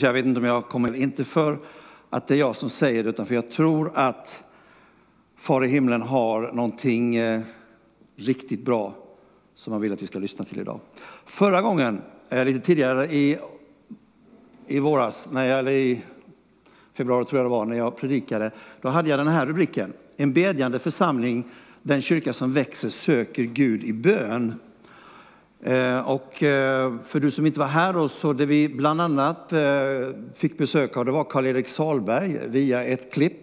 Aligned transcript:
Jag 0.00 0.12
vet 0.12 0.24
inte 0.26 0.40
om 0.40 0.46
jag 0.46 0.68
kommer, 0.68 0.94
inte 0.94 1.24
för 1.24 1.58
att 2.10 2.26
det 2.26 2.34
är 2.34 2.38
jag 2.38 2.56
som 2.56 2.70
säger 2.70 3.04
det, 3.04 3.10
utan 3.10 3.26
för 3.26 3.34
jag 3.34 3.50
tror 3.50 3.92
att 3.94 4.44
Far 5.36 5.64
i 5.64 5.68
himlen 5.68 6.02
har 6.02 6.52
någonting 6.52 7.16
eh, 7.16 7.40
riktigt 8.16 8.64
bra 8.64 8.94
som 9.54 9.72
han 9.72 9.82
vill 9.82 9.92
att 9.92 10.02
vi 10.02 10.06
ska 10.06 10.18
lyssna 10.18 10.44
till 10.44 10.60
idag. 10.60 10.80
Förra 11.24 11.62
gången, 11.62 12.02
eh, 12.28 12.44
lite 12.44 12.60
tidigare 12.60 13.04
i, 13.04 13.38
i 14.66 14.78
våras, 14.78 15.28
när 15.30 15.44
jag, 15.44 15.58
eller 15.58 15.72
i 15.72 16.02
februari 16.94 17.24
tror 17.24 17.38
jag 17.38 17.46
det 17.46 17.50
var, 17.50 17.64
när 17.64 17.76
jag 17.76 17.96
predikade, 17.96 18.50
då 18.80 18.88
hade 18.88 19.08
jag 19.08 19.18
den 19.18 19.28
här 19.28 19.46
rubriken. 19.46 19.92
En 20.16 20.32
bedjande 20.32 20.78
församling, 20.78 21.44
den 21.82 22.02
kyrka 22.02 22.32
som 22.32 22.52
växer 22.52 22.88
söker 22.88 23.42
Gud 23.42 23.84
i 23.84 23.92
bön. 23.92 24.54
Eh, 25.60 26.00
och 26.00 26.42
eh, 26.42 26.98
för 26.98 27.20
du 27.20 27.30
som 27.30 27.46
inte 27.46 27.58
var 27.58 27.66
här 27.66 27.92
då, 27.92 28.08
så 28.08 28.32
det 28.32 28.46
vi 28.46 28.68
bland 28.68 29.00
annat 29.00 29.52
eh, 29.52 29.60
fick 30.34 30.58
besök 30.58 30.96
av, 30.96 31.04
det 31.04 31.12
var 31.12 31.24
Karl-Erik 31.24 31.68
Salberg 31.68 32.48
via 32.48 32.84
ett 32.84 33.12
klipp. 33.12 33.42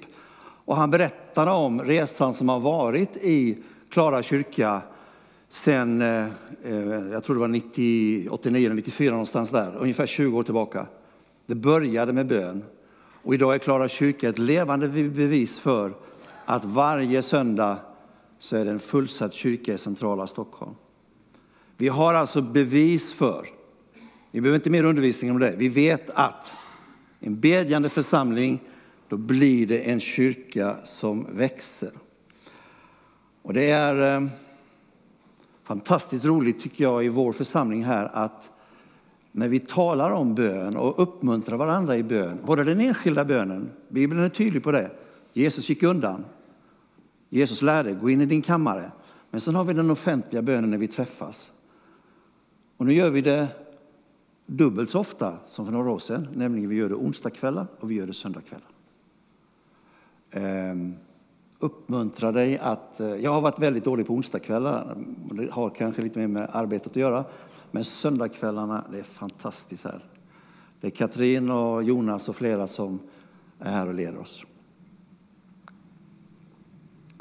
Och 0.66 0.76
han 0.76 0.92
berättade 0.92 1.52
om 1.52 1.82
resan 1.82 2.34
som 2.34 2.50
har 2.50 2.60
varit 2.60 3.18
i 3.18 3.58
Klara 3.90 4.24
kyrka 4.24 4.82
sen, 5.50 6.02
jag 7.12 7.24
tror 7.24 7.36
det 7.36 7.40
var 7.40 7.48
90, 7.48 8.28
89 8.30 8.66
eller 8.66 8.76
94 8.76 9.12
någonstans 9.12 9.50
där, 9.50 9.76
ungefär 9.80 10.06
20 10.06 10.38
år 10.38 10.44
tillbaka. 10.44 10.86
Det 11.46 11.56
började 11.56 12.14
med 12.14 12.28
bön. 12.28 12.64
Och 13.24 13.34
idag 13.34 13.56
är 13.56 13.60
Klara 13.60 13.88
kyrka 13.88 14.30
ett 14.30 14.40
levande 14.40 14.88
bevis 14.88 15.60
för 15.60 15.94
att 16.46 16.66
varje 16.66 17.22
söndag 17.22 17.78
så 18.40 18.58
är 18.58 18.66
det 18.66 18.72
en 18.72 18.80
fullsatt 18.80 19.34
kyrka 19.34 19.74
i 19.74 19.78
centrala 19.78 20.28
Stockholm. 20.28 20.76
Vi 21.78 21.88
har 21.88 22.14
alltså 22.14 22.42
bevis 22.42 23.14
för, 23.14 23.48
vi 24.32 24.42
behöver 24.42 24.56
inte 24.60 24.70
mer 24.70 24.84
undervisning 24.84 25.32
om 25.32 25.40
det, 25.40 25.56
vi 25.58 25.70
vet 25.70 26.10
att 26.10 26.56
en 27.20 27.40
bedjande 27.40 27.90
församling, 27.90 28.60
då 29.08 29.18
blir 29.18 29.68
det 29.68 29.80
en 29.80 30.00
kyrka 30.00 30.78
som 30.84 31.28
växer. 31.36 31.92
Och 33.42 33.54
det 33.54 33.70
är 33.70 34.22
eh, 34.22 34.28
fantastiskt 35.64 36.26
roligt 36.26 36.60
tycker 36.60 36.84
jag 36.84 37.06
i 37.06 37.10
vår 37.10 37.34
församling 37.34 37.84
här 37.84 38.12
att 38.14 38.50
när 39.32 39.48
vi 39.48 39.60
talar 39.60 40.12
om 40.12 40.36
bön 40.36 40.78
och 40.78 41.02
uppmuntrar 41.02 41.58
varandra 41.58 41.98
i 41.98 42.04
bön, 42.04 42.40
både 42.46 42.64
den 42.64 42.80
enskilda 42.80 43.26
bönen, 43.26 43.70
Bibeln 43.90 44.24
är 44.24 44.30
tydlig 44.30 44.64
på 44.64 44.72
det, 44.72 44.92
Jesus 45.34 45.70
gick 45.70 45.84
undan, 45.84 46.26
Jesus 47.30 47.62
lärde, 47.62 47.94
gå 47.94 48.10
in 48.10 48.22
i 48.22 48.26
din 48.26 48.42
kammare, 48.42 48.92
men 49.32 49.42
sen 49.42 49.56
har 49.56 49.64
vi 49.64 49.74
den 49.74 49.92
offentliga 49.92 50.42
bönen 50.42 50.70
när 50.70 50.78
vi 50.78 50.88
träffas. 50.88 51.52
Och 52.78 52.86
nu 52.86 52.94
gör 52.94 53.10
vi 53.10 53.22
det 53.22 53.48
dubbelt 54.46 54.90
så 54.92 55.00
ofta 55.00 55.38
som 55.48 55.66
för 55.66 55.74
några 55.74 55.92
år 55.92 56.00
sedan, 56.00 56.28
nämligen 56.36 56.70
vi 56.70 56.76
gör 56.76 56.90
det 56.90 56.96
onsdagskvällar 56.96 57.68
och 57.80 57.92
vi 57.92 57.96
gör 57.96 58.08
det 58.08 58.14
söndagskvällar. 58.14 58.68
Ehm, 60.32 60.96
Uppmuntra 61.64 62.32
dig 62.32 62.58
att, 62.58 63.00
eh, 63.00 63.08
jag 63.08 63.32
har 63.32 63.42
varit 63.42 63.60
väldigt 63.60 63.84
dålig 63.84 64.08
på 64.08 64.14
onsdagskvällar, 64.14 64.98
det 65.32 65.52
har 65.52 65.70
kanske 65.70 66.02
lite 66.02 66.20
mer 66.20 66.28
med 66.28 66.50
arbetet 66.54 66.88
att 66.88 66.96
göra, 66.96 67.26
men 67.72 67.84
söndagskvällarna, 67.84 68.84
det 68.92 69.00
är 69.00 69.04
fantastiskt 69.04 69.84
här. 69.84 70.06
Det 70.82 70.88
är 70.88 70.92
Katrin 70.92 71.52
och 71.52 71.84
Jonas 71.84 72.30
och 72.30 72.36
flera 72.36 72.68
som 72.68 73.00
är 73.60 73.72
här 73.72 73.88
och 73.88 73.94
leder 73.94 74.18
oss. 74.18 74.44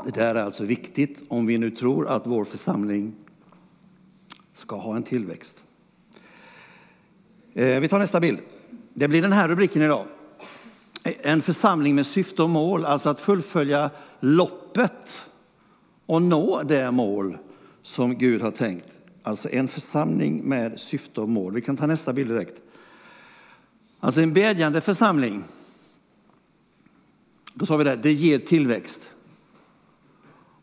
Det 0.05 0.15
där 0.15 0.35
är 0.35 0.45
alltså 0.45 0.65
viktigt 0.65 1.23
om 1.29 1.47
vi 1.47 1.59
nu 1.59 1.71
tror 1.71 2.09
att 2.09 2.27
vår 2.27 2.45
församling 2.45 3.15
ska 4.55 4.77
ha 4.77 4.97
en 4.97 5.03
tillväxt. 5.03 5.63
Eh, 7.55 7.81
vi 7.81 7.89
tar 7.89 7.99
nästa 7.99 8.21
bild. 8.21 8.39
Det 8.95 9.09
blir 9.09 9.23
den 9.23 9.33
här 9.33 9.49
rubriken 9.49 9.83
idag. 9.83 10.07
En 11.03 11.43
församling 11.43 11.95
med 11.95 12.07
syfte 12.07 12.43
och 12.43 12.51
mål, 12.51 12.85
alltså 12.85 13.09
att 13.09 13.21
fullfölja 13.21 13.91
loppet 14.21 15.23
och 16.07 16.23
nå 16.23 16.63
det 16.63 16.91
mål 16.91 17.39
som 17.83 18.19
Gud 18.19 18.43
har 18.43 18.51
tänkt. 18.51 18.87
Alltså 19.23 19.51
en 19.51 19.69
församling 19.69 20.43
med 20.45 20.81
syfte 20.81 21.21
och 21.21 21.29
mål. 21.29 21.55
Vi 21.55 21.61
kan 21.61 21.77
ta 21.77 21.87
nästa 21.87 22.13
bild 22.13 22.31
direkt. 22.31 22.63
Alltså 24.01 24.21
en 24.21 24.33
bedjande 24.33 24.81
församling. 24.81 25.45
Då 27.55 27.67
sa 27.67 27.77
vi 27.77 27.85
det, 27.85 27.97
det 27.97 28.13
ger 28.13 28.39
tillväxt. 28.39 29.01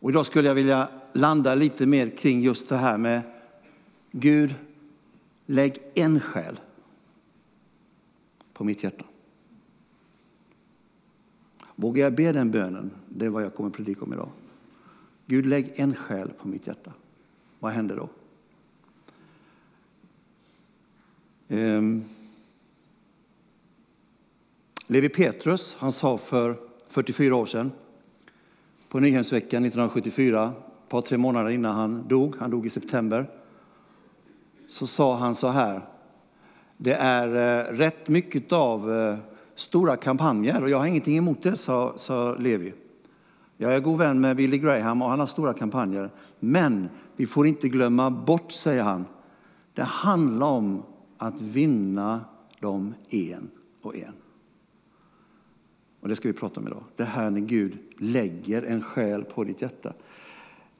Och 0.00 0.10
idag 0.10 0.26
skulle 0.26 0.48
jag 0.48 0.54
vilja 0.54 0.88
landa 1.12 1.54
lite 1.54 1.86
mer 1.86 2.10
kring 2.10 2.40
just 2.40 2.68
det 2.68 2.76
här 2.76 2.98
med 2.98 3.22
Gud, 4.10 4.54
lägg 5.46 5.82
en 5.94 6.20
själ 6.20 6.60
på 8.52 8.64
mitt 8.64 8.82
hjärta. 8.82 9.04
Vågar 11.74 12.04
jag 12.04 12.14
be 12.14 12.32
den 12.32 12.50
bönen? 12.50 12.90
Det 13.08 13.26
är 13.26 13.30
vad 13.30 13.42
jag 13.42 13.54
kommer 13.54 13.70
att 13.70 13.76
predika 13.76 14.04
om 14.04 14.12
idag. 14.12 14.28
Gud, 15.26 15.46
lägg 15.46 15.72
en 15.76 15.94
själ 15.94 16.30
på 16.30 16.48
mitt 16.48 16.66
hjärta. 16.66 16.92
Vad 17.58 17.72
händer 17.72 17.96
då? 17.96 18.08
Um, 21.56 22.04
Levi 24.86 25.08
Petrus, 25.08 25.76
han 25.78 25.92
sa 25.92 26.18
för 26.18 26.56
44 26.88 27.36
år 27.36 27.46
sedan 27.46 27.72
på 28.88 29.00
Nyhemsveckan 29.00 29.64
1974, 29.64 30.52
ett 30.82 30.88
par 30.88 31.00
tre 31.00 31.18
månader 31.18 31.50
innan 31.50 31.74
han 31.74 32.08
dog, 32.08 32.36
han 32.38 32.50
dog 32.50 32.66
i 32.66 32.70
september, 32.70 33.39
så 34.70 34.86
sa 34.86 35.16
han 35.16 35.34
så 35.34 35.48
här. 35.48 35.80
Det 36.76 36.94
är 36.94 37.26
eh, 37.26 37.72
rätt 37.72 38.08
mycket 38.08 38.52
av 38.52 38.92
eh, 38.92 39.18
stora 39.54 39.96
kampanjer 39.96 40.62
och 40.62 40.70
jag 40.70 40.78
har 40.78 40.86
ingenting 40.86 41.16
emot 41.16 41.42
det, 41.42 41.56
sa, 41.56 41.92
sa 41.96 42.34
Levi. 42.34 42.74
Jag 43.56 43.74
är 43.74 43.80
god 43.80 43.98
vän 43.98 44.20
med 44.20 44.36
Billy 44.36 44.58
Graham 44.58 45.02
och 45.02 45.10
han 45.10 45.20
har 45.20 45.26
stora 45.26 45.52
kampanjer. 45.52 46.10
Men 46.38 46.88
vi 47.16 47.26
får 47.26 47.46
inte 47.46 47.68
glömma 47.68 48.10
bort, 48.10 48.52
säger 48.52 48.82
han. 48.82 49.04
Det 49.74 49.82
handlar 49.82 50.46
om 50.46 50.82
att 51.18 51.40
vinna 51.40 52.20
dem 52.60 52.94
en 53.10 53.50
och 53.82 53.96
en. 53.96 54.14
Och 56.00 56.08
det 56.08 56.16
ska 56.16 56.28
vi 56.28 56.34
prata 56.34 56.60
om 56.60 56.66
idag. 56.66 56.82
Det 56.96 57.04
här 57.04 57.30
när 57.30 57.40
Gud 57.40 57.78
lägger 57.98 58.62
en 58.62 58.82
själ 58.82 59.24
på 59.24 59.44
ditt 59.44 59.62
hjärta. 59.62 59.92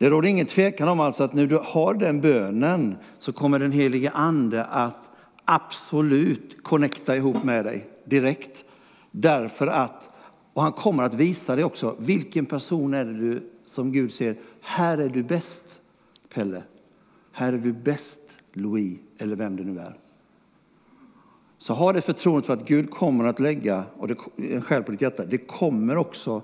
Det 0.01 0.11
råder 0.11 0.29
ingen 0.29 0.47
tvekan 0.47 0.89
om 0.89 1.01
alltså 1.01 1.25
att 1.25 1.35
när 1.35 1.47
du 1.47 1.59
har 1.63 1.95
den 1.95 2.21
bönen 2.21 2.97
så 3.19 3.33
kommer 3.33 3.59
den 3.59 3.73
helige 3.73 4.11
ande 4.11 4.65
att 4.65 5.11
absolut 5.45 6.63
connecta 6.63 7.17
ihop 7.17 7.45
med 7.45 7.65
dig 7.65 7.89
direkt. 8.05 8.65
Därför 9.11 9.67
att, 9.67 10.15
och 10.53 10.63
han 10.63 10.73
kommer 10.73 11.03
att 11.03 11.15
visa 11.15 11.57
dig 11.57 11.65
också, 11.65 11.97
vilken 11.99 12.47
person 12.47 12.95
är 12.95 13.05
det 13.05 13.13
du 13.13 13.51
som 13.65 13.93
Gud 13.93 14.13
ser, 14.13 14.37
här 14.61 14.99
är 14.99 15.09
du 15.09 15.23
bäst 15.23 15.81
Pelle, 16.35 16.63
här 17.33 17.53
är 17.53 17.59
du 17.59 17.73
bäst 17.73 18.21
Louis, 18.53 18.99
eller 19.19 19.37
vem 19.37 19.57
det 19.57 19.65
nu 19.65 19.81
är. 19.81 19.99
Så 21.59 21.73
ha 21.73 21.93
det 21.93 22.01
förtroendet 22.01 22.47
för 22.47 22.53
att 22.53 22.69
Gud 22.69 22.91
kommer 22.91 23.25
att 23.25 23.41
lägga 23.41 23.85
och 23.97 24.09
det, 24.09 24.17
en 24.37 24.63
själ 24.63 24.83
på 24.83 24.93
ditt 24.93 25.01
hjärta. 25.01 25.25
Det 25.25 25.39
kommer 25.39 25.97
också 25.97 26.43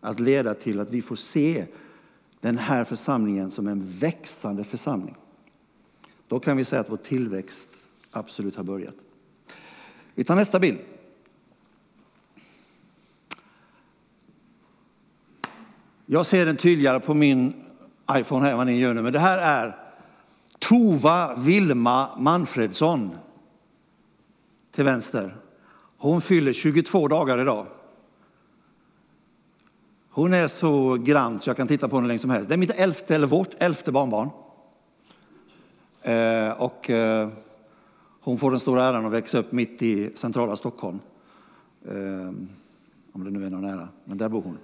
att 0.00 0.20
leda 0.20 0.54
till 0.54 0.80
att 0.80 0.90
vi 0.90 1.02
får 1.02 1.16
se 1.16 1.66
den 2.42 2.58
här 2.58 2.84
församlingen 2.84 3.50
som 3.50 3.66
en 3.66 3.92
växande 3.98 4.64
församling. 4.64 5.14
Då 6.28 6.40
kan 6.40 6.56
vi 6.56 6.64
säga 6.64 6.80
att 6.80 6.90
vår 6.90 6.96
tillväxt 6.96 7.66
absolut 8.10 8.56
har 8.56 8.64
börjat. 8.64 8.94
Vi 10.14 10.24
tar 10.24 10.36
nästa 10.36 10.60
bild. 10.60 10.78
Jag 16.06 16.26
ser 16.26 16.46
den 16.46 16.56
tydligare 16.56 17.00
på 17.00 17.14
min 17.14 17.64
iPhone 18.12 18.46
här 18.46 18.56
vad 18.56 18.66
ni 18.66 18.78
gör 18.78 18.94
nu, 18.94 19.02
men 19.02 19.12
det 19.12 19.18
här 19.18 19.38
är 19.38 19.76
Tova 20.58 21.34
Vilma 21.36 22.18
Manfredsson 22.18 23.10
till 24.70 24.84
vänster. 24.84 25.36
Hon 25.96 26.20
fyller 26.20 26.52
22 26.52 27.08
dagar 27.08 27.38
idag. 27.38 27.66
Hon 30.14 30.34
är 30.34 30.48
så 30.48 30.96
grann 30.96 31.40
så 31.40 31.50
jag 31.50 31.56
kan 31.56 31.68
titta 31.68 31.88
på 31.88 31.96
henne 31.96 32.08
länge 32.08 32.18
som 32.18 32.30
helst. 32.30 32.48
Det 32.48 32.54
är 32.54 32.58
mitt 32.58 32.70
elfte, 32.70 33.14
eller 33.14 33.26
vårt 33.26 33.50
elfte 33.58 33.92
barnbarn. 33.92 34.30
Eh, 36.02 36.50
och 36.50 36.90
eh, 36.90 37.28
hon 38.20 38.38
får 38.38 38.50
den 38.50 38.60
stora 38.60 38.84
äran 38.84 39.06
att 39.06 39.12
växa 39.12 39.38
upp 39.38 39.52
mitt 39.52 39.82
i 39.82 40.10
centrala 40.14 40.56
Stockholm. 40.56 41.00
Eh, 41.88 41.94
om 43.12 43.24
det 43.24 43.30
nu 43.30 43.44
är 43.44 43.50
någon 43.50 43.62
nära, 43.62 43.88
men 44.04 44.18
där 44.18 44.28
bor 44.28 44.42
hon. 44.42 44.58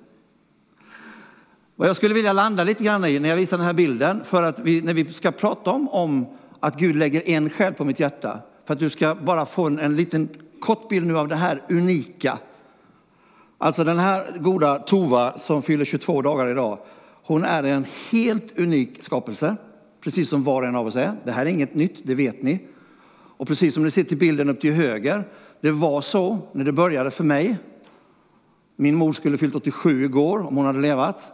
Vad 1.76 1.88
jag 1.88 1.96
skulle 1.96 2.14
vilja 2.14 2.32
landa 2.32 2.64
lite 2.64 2.84
grann 2.84 3.04
i 3.04 3.18
när 3.18 3.28
jag 3.28 3.36
visar 3.36 3.56
den 3.56 3.66
här 3.66 3.72
bilden, 3.72 4.24
för 4.24 4.42
att 4.42 4.58
vi, 4.58 4.82
när 4.82 4.94
vi 4.94 5.04
ska 5.12 5.30
prata 5.30 5.70
om, 5.70 5.88
om 5.88 6.26
att 6.60 6.78
Gud 6.78 6.96
lägger 6.96 7.28
en 7.28 7.50
själ 7.50 7.74
på 7.74 7.84
mitt 7.84 8.00
hjärta, 8.00 8.40
för 8.64 8.74
att 8.74 8.80
du 8.80 8.90
ska 8.90 9.14
bara 9.14 9.46
få 9.46 9.66
en, 9.66 9.78
en 9.78 9.96
liten 9.96 10.28
kort 10.60 10.88
bild 10.88 11.06
nu 11.06 11.18
av 11.18 11.28
det 11.28 11.36
här 11.36 11.62
unika 11.68 12.38
Alltså 13.58 13.84
den 13.84 13.98
här 13.98 14.38
goda 14.38 14.78
Tova 14.78 15.38
som 15.38 15.62
fyller 15.62 15.84
22 15.84 16.22
dagar 16.22 16.46
idag, 16.46 16.78
hon 17.22 17.44
är 17.44 17.62
en 17.62 17.86
helt 18.10 18.58
unik 18.58 19.02
skapelse, 19.02 19.56
precis 20.00 20.28
som 20.28 20.42
var 20.42 20.62
och 20.62 20.68
en 20.68 20.76
av 20.76 20.86
oss 20.86 20.96
är. 20.96 21.12
Det 21.24 21.32
här 21.32 21.46
är 21.46 21.50
inget 21.50 21.74
nytt, 21.74 22.00
det 22.02 22.14
vet 22.14 22.42
ni. 22.42 22.60
Och 23.36 23.48
precis 23.48 23.74
som 23.74 23.84
ni 23.84 23.90
ser 23.90 24.02
till 24.02 24.18
bilden 24.18 24.48
upp 24.48 24.60
till 24.60 24.72
höger 24.72 25.24
det 25.60 25.70
var 25.70 26.00
så 26.00 26.38
när 26.52 26.64
det 26.64 26.72
började 26.72 27.10
för 27.10 27.24
mig. 27.24 27.56
Min 28.76 28.94
mor 28.94 29.12
skulle 29.12 29.38
fyllt 29.38 29.54
87 29.54 30.04
igår 30.04 30.46
om 30.46 30.56
hon 30.56 30.66
hade 30.66 30.80
levat. 30.80 31.32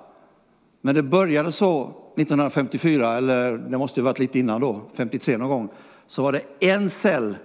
Men 0.81 0.95
det 0.95 1.03
började 1.03 1.53
så 1.53 1.83
1954, 2.17 3.17
eller 3.17 3.59
det 3.59 3.79
måste 3.79 4.01
ju 4.01 4.05
varit 4.05 4.19
lite 4.19 4.39
innan 4.39 4.61
då, 4.61 4.83
53 4.95 5.37
någon 5.37 5.49
gång. 5.49 5.69
Så 6.07 6.23
var 6.23 6.33
det 6.33 6.43
en 6.61 6.91
cell 6.91 7.37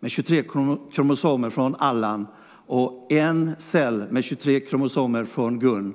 med 0.00 0.10
23 0.10 0.42
kromosomer 0.92 1.50
från 1.50 1.74
Allan 1.74 2.26
och 2.68 3.12
en 3.12 3.54
cell 3.58 4.06
med 4.10 4.24
23 4.24 4.60
kromosomer 4.60 5.24
från 5.24 5.58
Gun. 5.58 5.94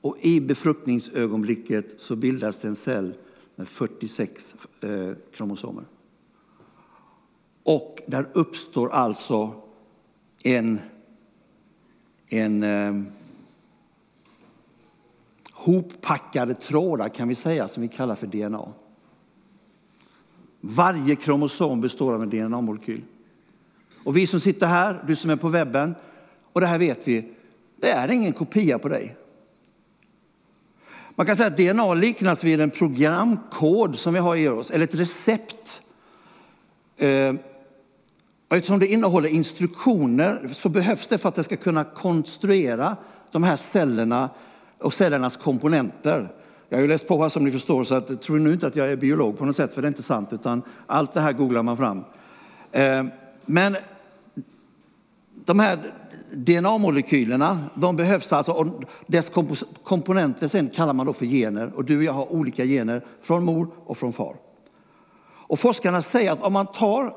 Och 0.00 0.16
i 0.20 0.40
befruktningsögonblicket 0.40 2.00
så 2.00 2.16
bildas 2.16 2.58
det 2.58 2.68
en 2.68 2.76
cell 2.76 3.14
med 3.56 3.68
46 3.68 4.54
eh, 4.80 5.12
kromosomer. 5.34 5.84
Och 7.62 8.02
där 8.06 8.28
uppstår 8.32 8.90
alltså 8.90 9.52
en, 10.42 10.80
en 12.28 12.62
eh, 12.62 13.02
hoppackade 15.52 16.54
trådar 16.54 17.08
kan 17.08 17.28
vi 17.28 17.34
säga 17.34 17.68
som 17.68 17.82
vi 17.82 17.88
kallar 17.88 18.14
för 18.14 18.26
DNA. 18.26 18.72
Varje 20.60 21.16
kromosom 21.16 21.80
består 21.80 22.14
av 22.14 22.22
en 22.22 22.30
DNA-molekyl. 22.30 23.02
Och 24.06 24.16
vi 24.16 24.26
som 24.26 24.40
sitter 24.40 24.66
här, 24.66 25.02
du 25.06 25.16
som 25.16 25.30
är 25.30 25.36
på 25.36 25.48
webben, 25.48 25.94
och 26.52 26.60
det 26.60 26.66
här 26.66 26.78
vet 26.78 27.08
vi, 27.08 27.32
det 27.80 27.90
är 27.90 28.10
ingen 28.10 28.32
kopia 28.32 28.78
på 28.78 28.88
dig. 28.88 29.16
Man 31.14 31.26
kan 31.26 31.36
säga 31.36 31.46
att 31.46 31.56
DNA 31.56 31.94
liknas 31.94 32.44
vid 32.44 32.60
en 32.60 32.70
programkod 32.70 33.98
som 33.98 34.14
vi 34.14 34.20
har 34.20 34.36
i 34.36 34.48
oss, 34.48 34.70
eller 34.70 34.84
ett 34.84 34.94
recept. 34.94 35.82
Eh, 36.96 37.34
eftersom 38.48 38.78
det 38.78 38.86
innehåller 38.86 39.28
instruktioner 39.28 40.48
så 40.52 40.68
behövs 40.68 41.08
det 41.08 41.18
för 41.18 41.28
att 41.28 41.34
det 41.34 41.44
ska 41.44 41.56
kunna 41.56 41.84
konstruera 41.84 42.96
de 43.30 43.42
här 43.42 43.56
cellerna 43.56 44.30
och 44.78 44.94
cellernas 44.94 45.36
komponenter. 45.36 46.32
Jag 46.68 46.78
har 46.78 46.82
ju 46.82 46.88
läst 46.88 47.08
på 47.08 47.22
här 47.22 47.28
som 47.28 47.44
ni 47.44 47.52
förstår, 47.52 47.84
så 47.84 47.94
att, 47.94 48.22
tror 48.22 48.38
nu 48.38 48.52
inte 48.52 48.66
att 48.66 48.76
jag 48.76 48.92
är 48.92 48.96
biolog 48.96 49.38
på 49.38 49.44
något 49.44 49.56
sätt, 49.56 49.74
för 49.74 49.82
det 49.82 49.86
är 49.86 49.90
inte 49.90 50.02
sant, 50.02 50.32
utan 50.32 50.62
allt 50.86 51.14
det 51.14 51.20
här 51.20 51.32
googlar 51.32 51.62
man 51.62 51.76
fram. 51.76 52.04
Eh, 52.72 53.04
men 53.46 53.76
de 55.46 55.58
här 55.58 55.92
DNA-molekylerna, 56.32 57.58
de 57.74 57.96
behövs 57.96 58.32
alltså, 58.32 58.52
och 58.52 58.82
dess 59.06 59.30
komponenter 59.82 60.48
sen 60.48 60.68
kallar 60.68 60.92
man 60.92 61.06
då 61.06 61.12
för 61.12 61.26
gener. 61.26 61.72
Och 61.74 61.84
du 61.84 61.96
och 61.96 62.04
jag 62.04 62.12
har 62.12 62.32
olika 62.32 62.64
gener 62.64 63.04
från 63.22 63.44
mor 63.44 63.68
och 63.86 63.98
från 63.98 64.12
far. 64.12 64.36
Och 65.48 65.58
forskarna 65.58 66.02
säger 66.02 66.32
att 66.32 66.42
om 66.42 66.52
man 66.52 66.66
tar 66.66 67.16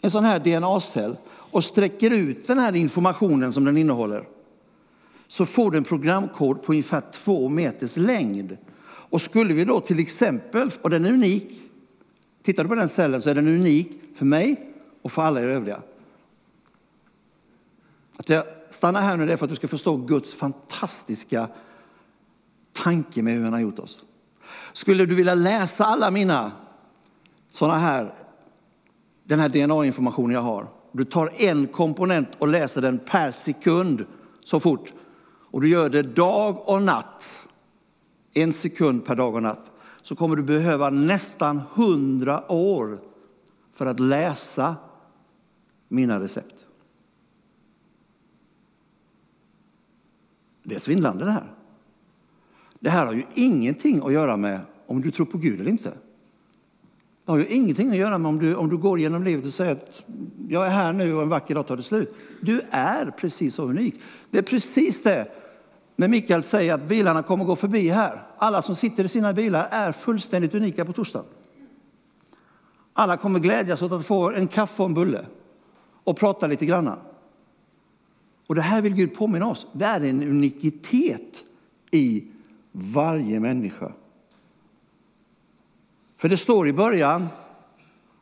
en 0.00 0.10
sån 0.10 0.24
här 0.24 0.38
DNA-cell 0.38 1.16
och 1.28 1.64
sträcker 1.64 2.10
ut 2.10 2.46
den 2.46 2.58
här 2.58 2.76
informationen 2.76 3.52
som 3.52 3.64
den 3.64 3.76
innehåller, 3.76 4.24
så 5.26 5.46
får 5.46 5.70
du 5.70 5.78
en 5.78 5.84
programkod 5.84 6.62
på 6.62 6.72
ungefär 6.72 7.02
två 7.12 7.48
meters 7.48 7.96
längd. 7.96 8.56
Och 8.86 9.20
skulle 9.20 9.54
vi 9.54 9.64
då 9.64 9.80
till 9.80 9.98
exempel, 9.98 10.70
och 10.82 10.90
den 10.90 11.04
är 11.04 11.12
unik, 11.12 11.62
tittar 12.42 12.62
du 12.62 12.68
på 12.68 12.74
den 12.74 12.88
cellen 12.88 13.22
så 13.22 13.30
är 13.30 13.34
den 13.34 13.48
unik 13.48 14.00
för 14.14 14.24
mig 14.24 14.72
och 15.02 15.12
för 15.12 15.22
alla 15.22 15.40
er 15.40 15.48
övriga. 15.48 15.82
Att 18.18 18.28
jag 18.28 18.44
stannar 18.70 19.00
här 19.00 19.16
nu 19.16 19.26
det 19.26 19.32
är 19.32 19.36
för 19.36 19.44
att 19.44 19.50
du 19.50 19.56
ska 19.56 19.68
förstå 19.68 19.96
Guds 19.96 20.34
fantastiska 20.34 21.48
tanke 22.72 23.22
med 23.22 23.34
hur 23.34 23.44
han 23.44 23.52
har 23.52 23.60
gjort 23.60 23.78
oss. 23.78 23.98
Skulle 24.72 25.06
du 25.06 25.14
vilja 25.14 25.34
läsa 25.34 25.84
alla 25.84 26.10
mina 26.10 26.52
sådana 27.48 27.78
här, 27.78 28.14
den 29.24 29.40
här 29.40 29.48
DNA-informationen 29.48 30.34
jag 30.34 30.42
har. 30.42 30.68
Du 30.92 31.04
tar 31.04 31.32
en 31.36 31.66
komponent 31.66 32.28
och 32.38 32.48
läser 32.48 32.82
den 32.82 32.98
per 32.98 33.30
sekund 33.30 34.06
så 34.44 34.60
fort. 34.60 34.92
Och 35.50 35.60
du 35.60 35.68
gör 35.68 35.88
det 35.88 36.02
dag 36.02 36.68
och 36.68 36.82
natt. 36.82 37.28
En 38.34 38.52
sekund 38.52 39.06
per 39.06 39.14
dag 39.14 39.34
och 39.34 39.42
natt. 39.42 39.70
Så 40.02 40.16
kommer 40.16 40.36
du 40.36 40.42
behöva 40.42 40.90
nästan 40.90 41.62
hundra 41.74 42.52
år 42.52 43.00
för 43.74 43.86
att 43.86 44.00
läsa 44.00 44.76
mina 45.88 46.20
recept. 46.20 46.57
Det 50.68 50.74
är 50.74 50.78
svindlande 50.78 51.24
det 51.24 51.30
här. 51.30 51.52
Det 52.80 52.90
här 52.90 53.06
har 53.06 53.12
ju 53.12 53.22
ingenting 53.34 54.02
att 54.04 54.12
göra 54.12 54.36
med 54.36 54.60
om 54.86 55.00
du 55.00 55.10
tror 55.10 55.26
på 55.26 55.38
Gud 55.38 55.60
eller 55.60 55.70
inte. 55.70 55.92
Det 57.24 57.32
har 57.32 57.38
ju 57.38 57.46
ingenting 57.46 57.90
att 57.90 57.96
göra 57.96 58.18
med 58.18 58.28
om 58.28 58.38
du, 58.38 58.54
om 58.54 58.68
du 58.68 58.76
går 58.76 59.00
genom 59.00 59.22
livet 59.22 59.46
och 59.46 59.52
säger 59.52 59.72
att 59.72 60.02
jag 60.48 60.66
är 60.66 60.70
här 60.70 60.92
nu 60.92 61.14
och 61.14 61.22
en 61.22 61.28
vacker 61.28 61.54
dag 61.54 61.66
tar 61.66 61.76
det 61.76 61.82
slut. 61.82 62.14
Du 62.40 62.60
är 62.70 63.10
precis 63.10 63.54
så 63.54 63.62
unik. 63.62 63.94
Det 64.30 64.38
är 64.38 64.42
precis 64.42 65.02
det 65.02 65.28
när 65.96 66.08
Mikael 66.08 66.42
säger 66.42 66.74
att 66.74 66.88
bilarna 66.88 67.22
kommer 67.22 67.44
gå 67.44 67.56
förbi 67.56 67.88
här. 67.88 68.26
Alla 68.38 68.62
som 68.62 68.76
sitter 68.76 69.04
i 69.04 69.08
sina 69.08 69.32
bilar 69.32 69.68
är 69.70 69.92
fullständigt 69.92 70.54
unika 70.54 70.84
på 70.84 70.92
torsdag. 70.92 71.24
Alla 72.92 73.16
kommer 73.16 73.38
glädjas 73.38 73.82
åt 73.82 73.92
att 73.92 74.06
få 74.06 74.30
en 74.30 74.48
kaffe 74.48 74.82
och 74.82 74.88
en 74.88 74.94
bulle 74.94 75.26
och 76.04 76.16
prata 76.16 76.46
lite 76.46 76.66
grann. 76.66 76.90
Och 78.48 78.54
det 78.54 78.60
här 78.60 78.82
vill 78.82 78.94
Gud 78.94 79.14
påminna 79.14 79.46
oss. 79.46 79.66
Det 79.72 79.84
är 79.84 80.00
en 80.00 80.22
unikitet 80.22 81.44
i 81.90 82.24
varje 82.72 83.40
människa. 83.40 83.92
För 86.16 86.28
det 86.28 86.36
står 86.36 86.68
i 86.68 86.72
början 86.72 87.28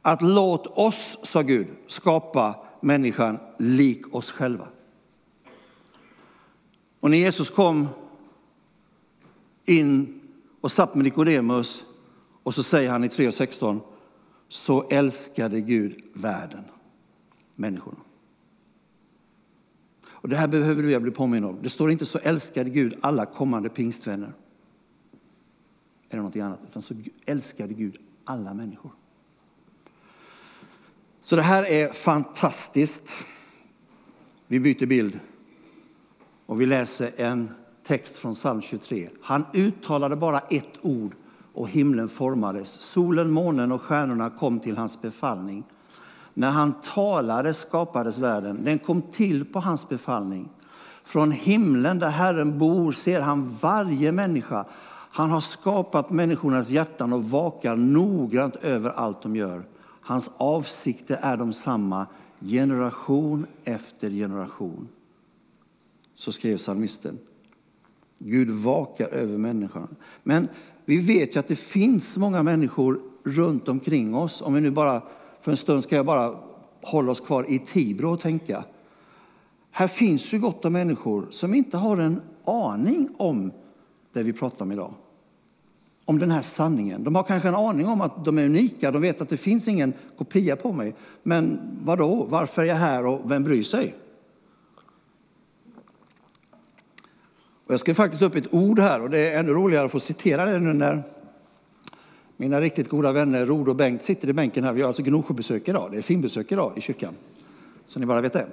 att 0.02 0.23
låt 0.23 0.67
oss, 0.67 1.19
sa 1.23 1.43
Gud, 1.43 1.67
skapa 1.87 2.67
människan 2.81 3.38
lik 3.58 4.14
oss 4.14 4.31
själva. 4.31 4.69
Och 7.00 7.11
när 7.11 7.19
Jesus 7.19 7.50
kom 7.50 7.88
in 9.64 10.20
och 10.61 10.72
satt 10.72 10.94
med 10.94 11.05
Nikodemus 11.05 11.84
och 12.43 12.55
så 12.55 12.62
säger 12.62 12.90
han 12.90 13.05
i 13.05 13.08
3.16 13.08 13.81
så 14.49 14.88
älskade 14.90 15.61
Gud 15.61 16.02
världen, 16.12 16.64
människorna. 17.55 18.06
Och 20.26 20.31
det 20.31 20.37
här 20.37 20.49
behöver 20.49 20.82
du 20.82 21.00
bli 21.00 21.11
påminn 21.11 21.44
om. 21.44 21.58
Det 21.62 21.70
står 21.70 21.90
inte 21.90 22.06
så 22.06 22.19
älskade 22.19 22.70
Gud 22.70 22.94
alla 23.00 23.26
kommande 23.26 23.69
pingstvänner. 23.69 24.32
Eller 26.11 26.23
något 26.23 26.37
annat. 26.37 26.61
Utan 26.69 26.82
så 26.82 26.94
älskade 27.26 27.75
Gud 27.75 27.96
alla 28.25 28.55
människor. 28.55 28.90
Så 31.23 31.37
det 31.37 31.43
här 31.43 31.62
är 31.62 31.93
fantastiskt. 31.93 33.11
Vi 34.46 34.61
byter 34.61 34.87
bild 34.87 35.20
och 36.46 36.60
vi 36.60 36.67
läser 36.67 37.12
en 37.17 37.51
text 37.82 38.17
från 38.17 38.34
psalm 38.34 38.62
23. 38.62 39.10
Han 39.20 39.44
uttalade 39.55 40.17
bara 40.17 40.41
ett 40.41 40.79
ord 40.82 41.15
och 41.53 41.69
himlen 41.69 42.08
formades. 42.08 42.69
Solen, 42.69 43.31
månen 43.31 43.72
och 43.72 43.82
stjärnorna 43.82 44.31
kom 44.31 44.60
till 44.60 44.77
hans 44.77 45.03
befallning. 45.03 45.65
När 46.38 46.50
han 46.50 46.74
talade 46.82 47.55
skapades 47.55 48.19
världen. 48.19 48.64
Den 48.64 48.78
kom 48.78 49.02
till 49.02 49.44
på 49.44 49.60
hans 49.60 49.88
befallning. 49.88 50.48
Från 51.05 51.32
himlen 51.32 51.98
där 51.98 52.08
Herren 52.08 52.58
bor 52.58 52.93
ser 52.93 53.20
han 53.20 53.56
varje 53.60 54.12
människa. 54.12 54.64
Han 55.10 55.31
har 55.31 55.40
skapat 55.40 56.10
människornas 56.10 56.69
hjärtan 56.69 57.12
och 57.12 57.24
vakar 57.24 57.76
noggrant 57.76 58.56
över 58.56 58.90
allt 58.90 59.22
de 59.22 59.36
gör. 59.36 59.64
Hans 60.00 60.31
avsikter 60.36 61.19
är 61.22 61.36
de 61.36 61.52
samma, 61.52 62.06
generation 62.40 63.46
efter 63.64 64.10
generation. 64.10 64.88
Så 66.14 66.32
skrev 66.32 66.56
psalmisten. 66.56 67.19
Gud 68.19 68.50
vakar 68.50 69.08
över 69.08 69.38
människan. 69.38 69.96
Men 70.22 70.48
vi 70.84 70.96
vet 70.96 71.36
ju 71.36 71.40
att 71.40 71.48
det 71.48 71.56
finns 71.56 72.16
många 72.16 72.43
människor 72.43 73.00
runt 73.24 73.69
omkring 73.69 74.14
oss. 74.14 74.43
Om 74.43 74.55
vi 74.55 74.60
nu 74.60 74.70
bara 74.70 75.02
för 75.46 75.50
en 75.50 75.56
stund 75.56 75.82
ska 75.82 75.96
jag 75.96 76.06
bara 76.06 76.38
hålla 76.82 77.12
oss 77.12 77.20
kvar 77.20 77.50
i 77.50 77.58
Tibro 77.58 78.12
och 78.12 78.20
tänka. 78.20 78.65
Här 79.70 79.88
finns 79.88 80.32
ju 80.32 80.38
gott 80.38 80.65
om 80.65 80.72
människor 80.72 81.26
som 81.31 81.55
inte 81.55 81.76
har 81.76 81.96
en 81.96 82.20
aning 82.44 83.08
om 83.17 83.53
det 84.12 84.22
vi 84.22 84.32
pratar 84.32 84.65
om 84.65 84.72
idag. 84.72 84.94
Om 86.05 86.19
den 86.19 86.31
här 86.31 86.43
sanningen. 86.43 87.05
De 87.05 87.15
har 87.15 87.22
kanske 87.22 87.48
en 87.48 87.55
aning 87.55 87.86
om 87.86 88.00
att 88.00 88.24
de 88.24 88.38
är 88.38 88.44
unika, 88.44 88.91
de 88.91 89.03
vet 89.03 89.20
att 89.20 89.29
det 89.29 89.36
finns 89.36 89.69
ingen 89.69 89.93
kopia 90.19 90.56
på 90.56 90.72
mig. 90.72 90.94
Men 91.22 91.58
vad 91.84 91.98
då? 91.98 92.26
varför 92.31 92.62
är 92.62 92.67
jag 92.67 92.76
här 92.76 93.06
och 93.06 93.31
vem 93.31 93.44
bryr 93.44 93.62
sig? 93.62 93.94
Och 97.67 97.72
jag 97.72 97.81
ska 97.81 97.94
faktiskt 97.94 98.22
upp 98.22 98.34
ett 98.34 98.55
ord 98.55 98.79
här 98.79 99.03
och 99.03 99.10
det 99.10 99.31
är 99.31 99.38
ännu 99.41 99.53
roligare 99.53 99.84
att 99.84 99.93
få 99.93 100.00
citera 100.00 100.44
det 100.44 100.58
nu 100.58 100.72
när 100.72 101.03
mina 102.36 102.60
riktigt 102.60 102.88
goda 102.88 103.12
vänner 103.12 103.46
Rod 103.46 103.69
och 103.69 103.76
Bengt 103.76 104.02
sitter 104.02 104.28
i 104.28 104.32
bänken 104.32 104.64
här. 104.64 104.72
Vi 104.72 104.81
har 104.81 104.86
alltså 104.86 105.02
Gnosjöbesök 105.02 105.69
idag. 105.69 105.93
Det 105.93 105.98
är 105.98 106.02
finbesök 106.02 106.52
idag 106.52 106.72
i 106.76 106.81
kyrkan. 106.81 107.14
Så 107.86 108.00
ni 108.00 108.06
bara 108.06 108.20
vet 108.20 108.32
det. 108.32 108.46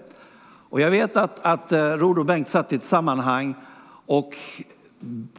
Och 0.69 0.81
jag 0.81 0.91
vet 0.91 1.17
att, 1.17 1.39
att 1.45 1.71
eh, 1.71 1.79
Rod 1.79 2.19
och 2.19 2.25
Bengt 2.25 2.49
satt 2.49 2.73
i 2.73 2.75
ett 2.75 2.83
sammanhang 2.83 3.55
och 4.05 4.35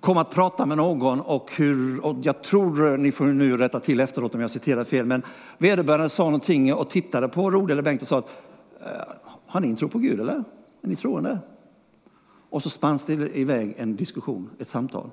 kom 0.01 0.19
att 0.19 0.31
prata 0.31 0.67
med 0.67 0.77
någon 0.77 1.21
och 1.21 1.51
hur, 1.57 2.05
och 2.05 2.17
jag 2.23 2.43
tror, 2.43 2.97
ni 2.97 3.13
får 3.13 3.25
nu 3.25 3.57
rätta 3.57 3.81
till 3.81 4.01
efteråt 4.01 4.35
om 4.35 4.41
jag 4.41 4.51
citerar 4.51 4.85
fel, 4.85 5.07
men 5.07 5.23
vederbörande 5.59 6.09
sa 6.09 6.25
någonting 6.25 6.75
och 6.75 6.91
tittade 6.91 7.29
på 7.29 7.51
Rod 7.51 7.71
eller 7.71 7.83
Bengt 7.83 8.03
och 8.03 8.09
sa 8.09 8.19
att 8.19 8.43
eh, 8.81 8.91
har 9.47 9.61
ni 9.61 9.69
en 9.69 9.77
tro 9.77 9.89
på 9.89 9.99
Gud 9.99 10.21
eller? 10.21 10.45
Är 10.83 10.89
ni 10.89 10.97
troende? 10.97 11.39
Och 12.51 12.63
så 12.63 12.71
spanns 12.71 13.05
det 13.05 13.39
iväg 13.39 13.75
en 13.77 13.97
diskussion, 13.97 14.51
ett 14.59 14.69
samtal. 14.69 15.11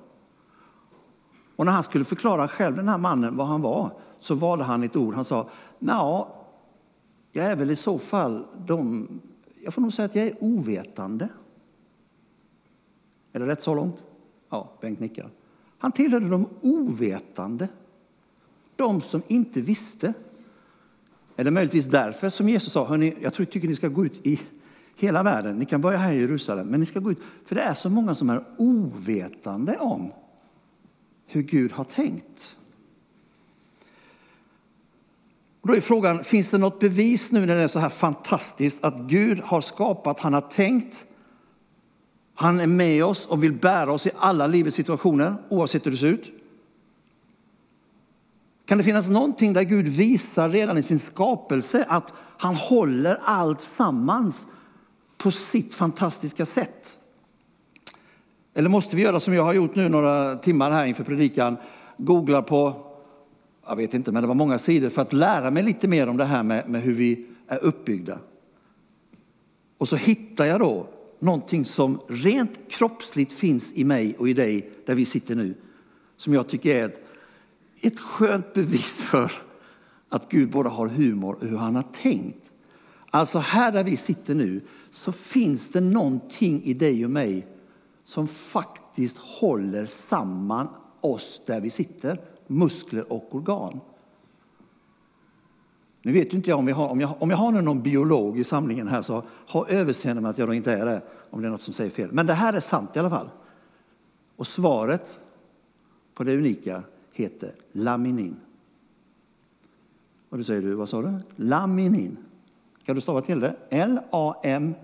Och 1.56 1.66
när 1.66 1.72
han 1.72 1.84
skulle 1.84 2.06
förklara 2.06 2.48
själv, 2.48 2.76
den 2.76 2.88
här 2.88 2.98
mannen, 2.98 3.38
vad 3.38 3.48
han 3.48 3.62
var, 3.62 3.92
så 4.20 4.36
valde 4.36 4.64
han 4.64 4.84
ett 4.84 4.96
ord. 4.96 5.14
Han 5.14 5.26
sa, 5.26 5.50
ja, 5.80 6.36
jag 7.32 7.46
är 7.46 7.56
väl 7.56 7.72
i 7.72 7.76
så 7.76 8.00
fall 8.00 8.46
de, 8.66 9.08
jag 9.64 9.74
får 9.74 9.82
nog 9.82 9.94
säga 9.94 10.06
att 10.06 10.16
jag 10.16 10.28
är 10.28 10.44
ovetande. 10.44 11.30
Är 13.34 13.40
det 13.40 13.46
rätt 13.46 13.64
så 13.64 13.76
långt? 13.76 13.96
Ja, 14.50 14.70
Bengt 14.82 15.00
nickar. 15.00 15.30
Han 15.78 15.92
tillhörde 15.92 16.30
de 16.30 16.48
ovetande. 16.62 17.68
De 18.76 19.02
som 19.02 19.22
inte 19.28 19.62
visste. 19.62 20.14
Eller 21.36 21.52
möjligtvis 21.52 21.86
därför 21.86 22.30
som 22.30 22.50
Jesus 22.50 22.74
sa, 22.74 22.86
hörni, 22.86 23.16
jag 23.22 23.34
tror, 23.34 23.46
tycker 23.46 23.68
ni 23.68 23.76
ska 23.76 23.88
gå 23.88 24.06
ut 24.06 24.28
i 24.28 24.40
hela 24.96 25.24
världen. 25.24 25.58
Ni 25.58 25.66
kan 25.66 25.82
börja 25.82 25.98
här 25.98 26.14
i 26.14 26.20
Jerusalem, 26.20 26.68
men 26.68 26.80
ni 26.80 26.86
ska 26.86 27.00
gå 27.00 27.12
ut. 27.12 27.20
För 27.46 27.56
det 27.56 27.62
är 27.62 27.74
så 27.74 27.90
många 27.90 28.16
som 28.16 28.30
är 28.30 28.44
ovetande 28.58 29.78
om 29.78 30.12
hur 31.32 31.42
Gud 31.42 31.72
har 31.72 31.84
tänkt. 31.84 32.56
Och 35.62 35.68
då 35.68 35.76
är 35.76 35.82
frågan, 35.82 36.24
finns 36.24 36.50
det 36.50 36.58
något 36.58 36.80
bevis 36.80 37.32
nu 37.32 37.46
när 37.46 37.56
det 37.56 37.62
är 37.62 37.68
så 37.68 37.80
här 37.80 37.90
fantastiskt 37.90 38.84
att 38.84 38.98
Gud 38.98 39.40
har 39.40 39.62
skapat, 39.62 40.20
han 40.20 40.34
har 40.34 40.42
tänkt, 40.42 41.06
han 42.36 42.60
är 42.60 42.68
med 42.68 43.06
oss 43.06 43.26
och 43.26 43.44
vill 43.44 43.54
bära 43.54 43.92
oss 43.92 44.08
i 44.08 44.12
alla 44.18 44.48
livets 44.48 44.76
situationer, 44.76 45.36
oavsett 45.50 45.86
hur 45.86 45.92
det 45.92 45.98
ser 45.98 46.08
ut. 46.08 46.32
Kan 48.66 48.78
det 48.78 48.84
finnas 48.84 49.10
någonting 49.10 49.54
där 49.54 49.64
Gud 49.64 49.88
visar 49.88 50.50
redan 50.50 50.78
i 50.78 50.84
sin 50.84 51.00
skapelse 51.00 51.86
att 51.90 52.14
han 52.38 52.56
håller 52.56 53.20
allt 53.24 53.62
sammans 53.62 54.48
på 55.18 55.32
sitt 55.32 55.74
fantastiska 55.74 56.46
sätt? 56.46 56.98
Eller 58.54 58.70
måste 58.70 58.96
vi 58.96 59.02
göra 59.02 59.20
som 59.20 59.34
jag 59.34 59.44
har 59.44 59.54
gjort 59.54 59.76
nu 59.76 59.90
några 59.90 60.36
timmar 60.36 60.72
här 60.72 60.86
inför 60.86 61.04
predikan, 61.04 61.58
googla 61.98 62.42
på, 62.42 62.88
jag 63.68 63.76
vet 63.76 63.94
inte, 63.94 64.12
men 64.12 64.24
det 64.24 64.28
var 64.28 64.36
många 64.36 64.60
sidor 64.60 64.90
för 64.90 65.02
att 65.02 65.14
lära 65.14 65.52
mig 65.52 65.64
lite 65.64 65.88
mer 65.88 66.10
om 66.10 66.18
det 66.18 66.26
här 66.26 66.44
med, 66.44 66.70
med 66.70 66.82
hur 66.82 66.94
vi 66.94 67.26
är 67.48 67.64
uppbyggda. 67.64 68.20
Och 69.78 69.88
så 69.88 69.96
hittar 69.96 70.46
jag 70.46 70.60
då 70.60 70.88
någonting 71.20 71.66
som 71.66 72.00
rent 72.08 72.60
kroppsligt 72.70 73.34
finns 73.34 73.72
i 73.74 73.84
mig 73.84 74.16
och 74.18 74.30
i 74.30 74.34
dig, 74.34 74.72
där 74.86 74.96
vi 74.96 75.06
sitter 75.06 75.36
nu, 75.36 75.54
som 76.18 76.34
jag 76.34 76.48
tycker 76.48 76.76
är 76.76 76.86
ett, 76.86 77.02
ett 77.82 78.00
skönt 78.00 78.54
bevis 78.54 79.02
för 79.02 79.32
att 80.10 80.30
Gud 80.30 80.50
både 80.50 80.70
har 80.70 80.88
humor 80.88 81.36
och 81.36 81.48
hur 81.48 81.58
han 81.58 81.76
har 81.76 81.86
tänkt. 82.02 82.52
Alltså 83.10 83.40
här 83.40 83.72
där 83.72 83.84
vi 83.84 83.98
sitter 83.98 84.36
nu 84.36 84.62
så 84.92 85.12
finns 85.12 85.68
det 85.68 85.82
någonting 85.82 86.64
i 86.64 86.74
dig 86.74 87.06
och 87.06 87.12
mig 87.12 87.48
som 88.04 88.28
faktiskt 88.28 89.18
håller 89.18 89.86
samman 89.86 90.68
oss 91.02 91.42
där 91.46 91.62
vi 91.62 91.70
sitter, 91.70 92.22
muskler 92.48 93.14
och 93.14 93.36
organ. 93.36 93.80
Nu 96.02 96.12
vet 96.12 96.34
inte 96.34 96.50
jag 96.50 96.60
om, 96.60 96.66
vi 96.66 96.72
har, 96.72 96.90
om, 96.90 97.02
jag, 97.02 97.16
om 97.20 97.30
jag 97.30 97.38
har 97.38 97.52
någon 97.52 97.82
biolog 97.82 98.40
i 98.40 98.44
samlingen 98.44 98.88
här 98.88 99.02
så 99.02 99.24
ha 99.48 99.68
överseende 99.68 100.22
med 100.22 100.32
att 100.32 100.38
jag 100.38 100.48
då 100.50 100.54
inte 100.54 100.74
är 100.74 100.86
det, 100.86 101.02
om 101.30 101.42
det 101.42 101.48
är 101.48 101.52
något 101.52 101.62
som 101.62 101.74
säger 101.74 101.92
fel. 101.92 102.12
Men 102.12 102.26
det 102.26 102.34
här 102.34 102.54
är 102.54 102.60
sant 102.60 102.96
i 102.96 103.00
alla 103.00 103.10
fall. 103.10 103.30
Och 104.36 104.48
svaret 104.48 105.20
på 106.14 106.24
det 106.24 106.38
unika 106.38 106.84
heter 107.12 107.56
laminin. 107.72 108.36
Och 110.30 110.38
då 110.38 110.44
säger 110.44 110.62
du, 110.62 110.74
vad 110.74 110.90
sa 110.90 111.02
du? 111.02 111.20
Laminin. 111.36 112.18
Kan 112.86 112.96
du 112.96 113.02
stava 113.02 113.22
till 113.22 113.40
det? 113.40 113.56
L-A-M-I-N-I-N. 113.70 114.82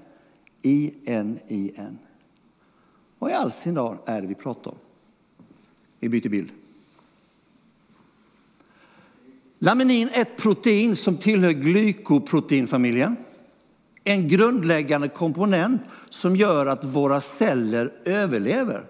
Vad 3.19 3.31
i 3.31 3.33
all 3.33 3.51
sin 3.51 3.73
dar 3.73 3.97
är 4.05 4.21
det 4.21 4.27
vi 4.27 4.35
pratar 4.35 4.71
om? 4.71 4.77
Vi 5.99 6.09
byter 6.09 6.29
bild. 6.29 6.51
Laminin 9.59 10.09
är 10.09 10.21
ett 10.21 10.37
protein 10.37 10.95
som 10.95 11.17
tillhör 11.17 11.51
glykoproteinfamiljen. 11.51 13.15
En 14.03 14.27
grundläggande 14.27 15.09
komponent 15.09 15.81
som 16.09 16.35
gör 16.35 16.65
att 16.65 16.83
våra 16.83 17.21
celler 17.21 17.93
överlever. 18.05 18.85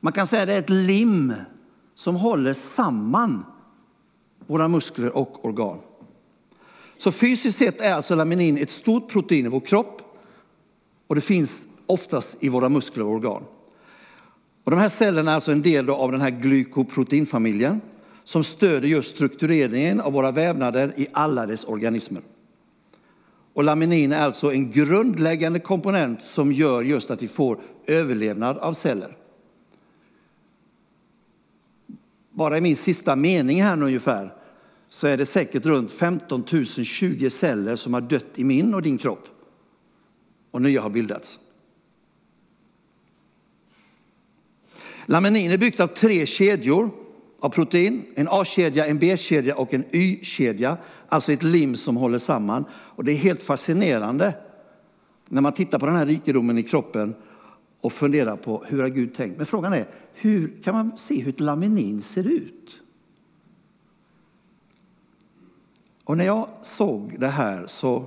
Man 0.00 0.12
kan 0.12 0.26
säga 0.26 0.42
att 0.42 0.48
det 0.48 0.54
är 0.54 0.58
ett 0.58 0.70
lim 0.70 1.34
som 1.94 2.16
håller 2.16 2.52
samman 2.52 3.44
våra 4.46 4.68
muskler 4.68 5.16
och 5.16 5.44
organ. 5.44 5.78
Så 6.98 7.12
fysiskt 7.12 7.58
sett 7.58 7.80
är 7.80 7.92
alltså 7.92 8.14
laminin 8.14 8.58
ett 8.58 8.70
stort 8.70 9.08
protein 9.08 9.46
i 9.46 9.48
vår 9.48 9.60
kropp 9.60 10.02
och 11.06 11.14
det 11.14 11.20
finns 11.20 11.65
oftast 11.86 12.36
i 12.40 12.48
våra 12.48 12.68
muskler 12.68 13.04
och 13.04 13.10
organ. 13.10 13.42
Och 14.64 14.70
de 14.70 14.80
här 14.80 14.88
cellerna 14.88 15.30
är 15.30 15.34
alltså 15.34 15.52
en 15.52 15.62
del 15.62 15.90
av 15.90 16.12
den 16.12 16.20
här 16.20 16.30
glykoproteinfamiljen 16.30 17.80
som 18.24 18.44
stöder 18.44 18.88
just 18.88 19.14
struktureringen 19.14 20.00
av 20.00 20.12
våra 20.12 20.30
vävnader 20.30 20.92
i 20.96 21.06
alla 21.12 21.46
dess 21.46 21.64
organismer. 21.64 22.22
Och 23.52 23.64
laminin 23.64 24.12
är 24.12 24.18
alltså 24.18 24.52
en 24.52 24.70
grundläggande 24.70 25.60
komponent 25.60 26.22
som 26.22 26.52
gör 26.52 26.82
just 26.82 27.10
att 27.10 27.22
vi 27.22 27.28
får 27.28 27.60
överlevnad 27.86 28.58
av 28.58 28.72
celler. 28.72 29.16
Bara 32.30 32.58
i 32.58 32.60
min 32.60 32.76
sista 32.76 33.16
mening 33.16 33.62
här 33.62 33.82
ungefär 33.82 34.34
så 34.88 35.06
är 35.06 35.16
det 35.16 35.26
säkert 35.26 35.66
runt 35.66 35.92
15 35.92 36.44
020 36.84 37.30
celler 37.30 37.76
som 37.76 37.94
har 37.94 38.00
dött 38.00 38.38
i 38.38 38.44
min 38.44 38.74
och 38.74 38.82
din 38.82 38.98
kropp 38.98 39.28
och 40.50 40.62
nya 40.62 40.82
har 40.82 40.90
bildats. 40.90 41.38
Laminin 45.06 45.50
är 45.50 45.58
byggt 45.58 45.80
av 45.80 45.86
tre 45.86 46.26
kedjor 46.26 46.90
av 47.40 47.48
protein, 47.48 48.04
en 48.14 48.28
A-kedja, 48.30 48.86
en 48.86 48.98
B-kedja 48.98 49.56
och 49.56 49.74
en 49.74 49.84
Y-kedja, 49.90 50.76
alltså 51.08 51.32
ett 51.32 51.42
lim 51.42 51.76
som 51.76 51.96
håller 51.96 52.18
samman. 52.18 52.64
Och 52.72 53.04
det 53.04 53.12
är 53.12 53.16
helt 53.16 53.42
fascinerande 53.42 54.34
när 55.28 55.42
man 55.42 55.52
tittar 55.52 55.78
på 55.78 55.86
den 55.86 55.96
här 55.96 56.06
rikedomen 56.06 56.58
i 56.58 56.62
kroppen 56.62 57.14
och 57.80 57.92
funderar 57.92 58.36
på 58.36 58.64
hur 58.66 58.82
har 58.82 58.88
Gud 58.88 59.14
tänkt. 59.14 59.36
Men 59.36 59.46
frågan 59.46 59.72
är, 59.72 59.86
hur 60.14 60.62
kan 60.62 60.74
man 60.74 60.98
se 60.98 61.20
hur 61.20 61.28
ett 61.28 61.40
laminin 61.40 62.02
ser 62.02 62.26
ut? 62.26 62.80
Och 66.04 66.16
när 66.16 66.24
jag 66.24 66.48
såg 66.62 67.14
det 67.18 67.26
här 67.26 67.66
så 67.66 68.04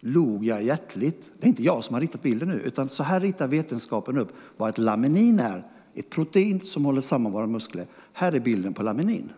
log 0.00 0.44
jag 0.44 0.62
hjärtligt. 0.62 1.32
Det 1.38 1.46
är 1.46 1.48
inte 1.48 1.62
jag 1.62 1.84
som 1.84 1.94
har 1.94 2.00
ritat 2.00 2.22
bilden 2.22 2.48
nu, 2.48 2.60
utan 2.60 2.88
så 2.88 3.02
här 3.02 3.20
ritar 3.20 3.48
vetenskapen 3.48 4.18
upp 4.18 4.32
vad 4.56 4.68
ett 4.68 4.78
laminin 4.78 5.40
är. 5.40 5.64
Ett 5.94 6.10
protein 6.10 6.60
som 6.60 6.84
håller 6.84 7.00
samman 7.00 7.32
våra 7.32 7.46
muskler. 7.46 7.86
Här 8.12 8.32
är 8.32 8.40
bilden 8.40 8.74
på 8.74 8.82
laminin. 8.82 9.32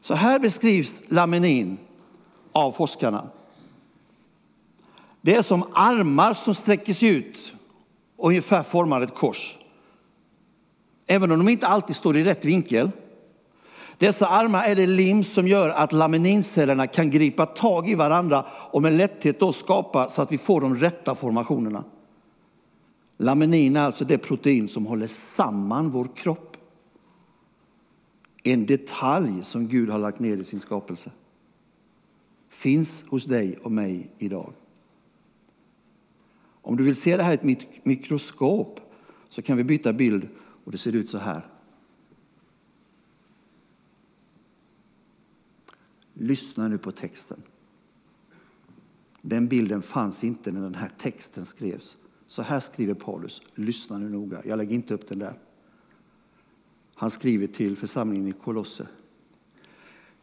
Så 0.00 0.14
här 0.14 0.38
beskrivs 0.38 1.02
laminin 1.08 1.78
av 2.52 2.72
forskarna. 2.72 3.30
Det 5.20 5.34
är 5.34 5.42
som 5.42 5.64
armar 5.72 6.34
som 6.34 6.54
sträcker 6.54 6.92
sig 6.92 7.08
ut 7.08 7.54
och 8.16 8.28
ungefär 8.28 8.62
formar 8.62 9.00
ett 9.00 9.14
kors. 9.14 9.58
Även 11.06 11.32
om 11.32 11.38
de 11.38 11.48
inte 11.48 11.66
alltid 11.66 11.96
står 11.96 12.16
i 12.16 12.24
rätt 12.24 12.44
vinkel 12.44 12.90
dessa 13.98 14.26
armar 14.26 14.64
är 14.64 14.76
det 14.76 14.86
lim 14.86 15.24
som 15.24 15.48
gör 15.48 15.68
att 15.68 15.92
laminincellerna 15.92 16.86
kan 16.86 17.10
gripa 17.10 17.46
tag 17.46 17.90
i 17.90 17.94
varandra 17.94 18.44
och 18.50 18.82
med 18.82 18.92
lätthet 18.92 19.40
då 19.40 19.52
skapa 19.52 20.08
så 20.08 20.22
att 20.22 20.32
vi 20.32 20.38
får 20.38 20.60
de 20.60 20.76
rätta 20.76 21.14
formationerna. 21.14 21.84
Laminin 23.16 23.76
är 23.76 23.80
alltså 23.80 24.04
det 24.04 24.18
protein 24.18 24.68
som 24.68 24.86
håller 24.86 25.06
samman 25.06 25.90
vår 25.90 26.08
kropp. 26.16 26.56
En 28.42 28.66
detalj 28.66 29.42
som 29.42 29.68
Gud 29.68 29.90
har 29.90 29.98
lagt 29.98 30.18
ner 30.18 30.36
i 30.36 30.44
sin 30.44 30.60
skapelse. 30.60 31.10
Finns 32.48 33.04
hos 33.08 33.24
dig 33.24 33.58
och 33.62 33.72
mig 33.72 34.10
idag. 34.18 34.52
Om 36.62 36.76
du 36.76 36.84
vill 36.84 36.96
se 36.96 37.16
det 37.16 37.22
här 37.22 37.32
i 37.32 37.52
ett 37.52 37.84
mikroskop 37.84 38.80
så 39.28 39.42
kan 39.42 39.56
vi 39.56 39.64
byta 39.64 39.92
bild 39.92 40.28
och 40.64 40.72
det 40.72 40.78
ser 40.78 40.92
ut 40.92 41.10
så 41.10 41.18
här. 41.18 41.57
Lyssna 46.18 46.68
nu 46.68 46.78
på 46.78 46.92
texten. 46.92 47.42
Den 49.22 49.48
bilden 49.48 49.82
fanns 49.82 50.24
inte 50.24 50.52
när 50.52 50.60
den 50.60 50.74
här 50.74 50.92
texten 50.98 51.44
skrevs. 51.44 51.96
Så 52.26 52.42
här 52.42 52.60
skriver 52.60 52.94
Paulus. 52.94 53.42
Lyssna 53.54 53.98
nu 53.98 54.08
noga. 54.08 54.42
Jag 54.44 54.56
lägger 54.56 54.74
inte 54.74 54.94
upp 54.94 55.08
den 55.08 55.18
där. 55.18 55.38
Han 56.94 57.10
skriver 57.10 57.46
till 57.46 57.76
församlingen 57.76 58.28
i 58.28 58.32
Kolosse. 58.32 58.86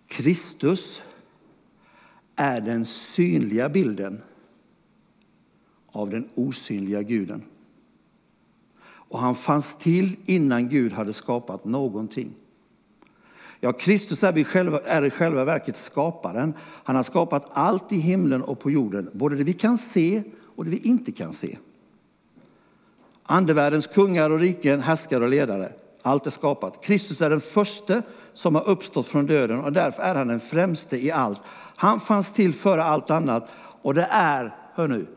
Kristus 0.08 1.02
är 2.36 2.62
den 2.62 2.86
synliga 2.86 3.70
bilden 3.70 4.22
av 5.88 6.10
den 6.10 6.30
osynliga 6.36 7.02
guden. 7.02 7.44
Och 8.84 9.20
han 9.20 9.36
fanns 9.36 9.78
till 9.78 10.16
innan 10.26 10.70
Gud 10.70 10.94
hade 10.94 11.14
skapat 11.14 11.66
någonting. 11.66 12.34
Ja, 13.60 13.74
Kristus 13.74 14.24
är, 14.24 14.32
vi 14.32 14.44
själva, 14.44 14.80
är 14.80 15.06
i 15.06 15.10
själva 15.10 15.44
verket 15.44 15.78
skaparen. 15.78 16.54
Han 16.84 16.96
har 16.96 17.04
skapat 17.04 17.50
allt 17.52 17.92
i 17.92 17.98
himlen 17.98 18.42
och 18.42 18.60
på 18.60 18.72
jorden, 18.72 19.10
både 19.14 19.36
det 19.36 19.44
vi 19.44 19.54
kan 19.54 19.78
se 19.78 20.24
och 20.56 20.66
det 20.66 20.72
vi 20.72 20.78
inte 20.78 21.12
kan 21.12 21.34
se. 21.34 21.58
Andevärldens 23.24 23.88
kungar 23.88 24.30
och 24.30 24.40
riken, 24.40 24.82
härskare 24.82 25.24
och 25.24 25.30
ledare. 25.30 25.72
Allt 26.02 26.26
är 26.26 26.32
skapat. 26.32 26.84
Kristus 26.84 27.22
är 27.22 27.30
den 27.30 27.42
första 27.42 28.02
som 28.34 28.56
har 28.56 28.70
uppstått 28.70 29.08
från 29.08 29.26
döden 29.26 29.60
och 29.60 29.74
därför 29.74 30.04
är 30.04 30.16
han 30.16 30.28
den 30.28 30.40
främste 30.40 30.98
i 30.98 31.12
allt. 31.12 31.42
Han 31.76 32.00
fanns 32.00 32.34
till 32.34 32.54
före 32.54 32.84
allt 32.84 33.10
annat 33.10 33.50
och 33.82 33.94
det 33.94 34.08
är, 34.12 34.56
hör 34.74 34.88
nu, 34.88 35.08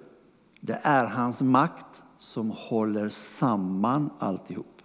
det 0.60 0.80
är 0.82 1.06
hans 1.06 1.40
makt 1.40 2.02
som 2.18 2.50
håller 2.56 3.08
samman 3.08 4.10
alltihop. 4.18 4.77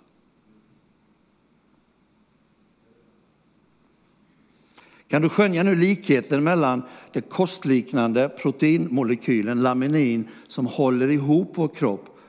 Kan 5.14 5.22
du 5.22 5.30
skönja 5.30 5.64
nu 5.64 5.76
likheten 5.76 6.44
mellan 6.44 6.84
det 7.12 7.22
kostliknande 7.22 8.30
proteinmolekylen 8.30 9.62
laminin 9.62 10.28
som 10.48 10.66
håller 10.66 11.08
ihop 11.08 11.52
vår 11.56 11.68
kropp 11.68 12.20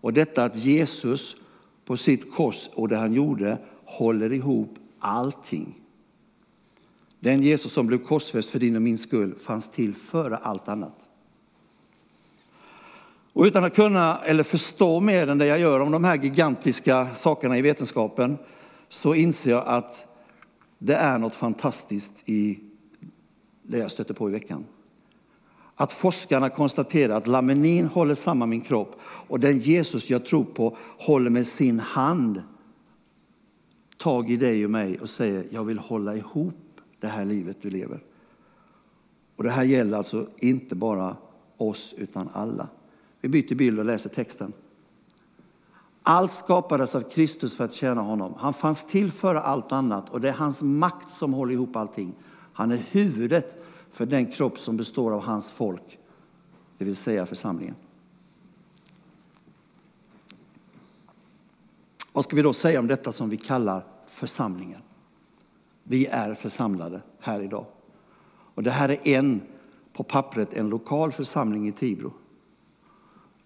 och 0.00 0.12
detta 0.12 0.44
att 0.44 0.56
Jesus 0.56 1.36
på 1.84 1.96
sitt 1.96 2.34
kors 2.34 2.70
och 2.74 2.88
det 2.88 2.96
han 2.96 3.12
gjorde 3.12 3.58
håller 3.84 4.32
ihop 4.32 4.74
allting. 4.98 5.74
Den 7.20 7.42
Jesus 7.42 7.72
som 7.72 7.86
blev 7.86 7.98
korsfäst 7.98 8.50
för 8.50 8.58
din 8.58 8.76
och 8.76 8.82
min 8.82 8.98
skull 8.98 9.34
fanns 9.34 9.70
till 9.70 9.94
före 9.94 10.36
allt 10.36 10.68
annat. 10.68 10.96
Och 13.32 13.44
utan 13.44 13.64
att 13.64 13.74
kunna 13.74 14.18
eller 14.18 14.42
förstå 14.42 15.00
mer 15.00 15.28
än 15.28 15.38
det 15.38 15.46
jag 15.46 15.58
gör 15.58 15.80
om 15.80 15.92
de 15.92 16.04
här 16.04 16.16
gigantiska 16.16 17.14
sakerna 17.14 17.58
i 17.58 17.62
vetenskapen 17.62 18.38
så 18.88 19.14
inser 19.14 19.50
jag 19.50 19.66
att 19.66 20.11
det 20.84 20.94
är 20.94 21.18
något 21.18 21.34
fantastiskt 21.34 22.12
i 22.24 22.58
det 23.62 23.78
jag 23.78 23.90
stötte 23.90 24.14
på 24.14 24.28
i 24.28 24.32
veckan. 24.32 24.64
Att 25.74 25.92
forskarna 25.92 26.48
konstaterar 26.48 27.16
att 27.16 27.26
laminin 27.26 27.86
håller 27.86 28.14
samman 28.14 28.48
min 28.48 28.60
kropp 28.60 29.00
och 29.02 29.40
den 29.40 29.58
Jesus 29.58 30.10
jag 30.10 30.24
tror 30.24 30.44
på 30.44 30.76
håller 30.98 31.30
med 31.30 31.46
sin 31.46 31.80
hand 31.80 32.42
tag 33.96 34.30
i 34.30 34.36
dig 34.36 34.64
och 34.64 34.70
mig 34.70 34.98
och 34.98 35.08
säger 35.08 35.46
jag 35.50 35.64
vill 35.64 35.78
hålla 35.78 36.16
ihop 36.16 36.80
det 37.00 37.06
här 37.06 37.24
livet 37.24 37.56
du 37.62 37.70
lever. 37.70 38.00
Och 39.36 39.44
det 39.44 39.50
här 39.50 39.64
gäller 39.64 39.98
alltså 39.98 40.28
inte 40.36 40.74
bara 40.74 41.16
oss 41.56 41.94
utan 41.98 42.28
alla. 42.32 42.68
Vi 43.20 43.28
byter 43.28 43.54
bild 43.54 43.78
och 43.78 43.84
läser 43.84 44.10
texten. 44.10 44.52
Allt 46.02 46.32
skapades 46.32 46.94
av 46.94 47.00
Kristus 47.00 47.56
för 47.56 47.64
att 47.64 47.72
tjäna 47.72 48.02
honom. 48.02 48.34
Han 48.38 48.54
fanns 48.54 48.84
till 48.84 49.12
före 49.12 49.40
allt 49.40 49.72
annat 49.72 50.08
och 50.08 50.20
det 50.20 50.28
är 50.28 50.32
hans 50.32 50.62
makt 50.62 51.10
som 51.10 51.34
håller 51.34 51.52
ihop 51.52 51.76
allting. 51.76 52.14
Han 52.52 52.70
är 52.70 52.76
huvudet 52.76 53.64
för 53.90 54.06
den 54.06 54.32
kropp 54.32 54.58
som 54.58 54.76
består 54.76 55.12
av 55.12 55.20
hans 55.20 55.50
folk, 55.50 55.98
det 56.78 56.84
vill 56.84 56.96
säga 56.96 57.26
församlingen. 57.26 57.74
Vad 62.12 62.24
ska 62.24 62.36
vi 62.36 62.42
då 62.42 62.52
säga 62.52 62.78
om 62.78 62.86
detta 62.86 63.12
som 63.12 63.28
vi 63.28 63.36
kallar 63.36 63.84
församlingen? 64.06 64.80
Vi 65.82 66.06
är 66.06 66.34
församlade 66.34 67.02
här 67.20 67.40
idag. 67.40 67.66
Och 68.54 68.62
det 68.62 68.70
här 68.70 68.88
är 68.88 69.08
en, 69.08 69.40
på 69.92 70.02
pappret, 70.02 70.54
en 70.54 70.68
lokal 70.68 71.12
församling 71.12 71.68
i 71.68 71.72
Tibro. 71.72 72.12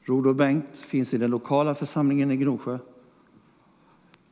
Rod 0.08 0.26
och 0.26 0.36
Bengt 0.36 0.76
finns 0.76 1.14
i 1.14 1.18
den 1.18 1.30
lokala 1.30 1.74
församlingen 1.74 2.30
i 2.30 2.36
Gnosjö. 2.36 2.78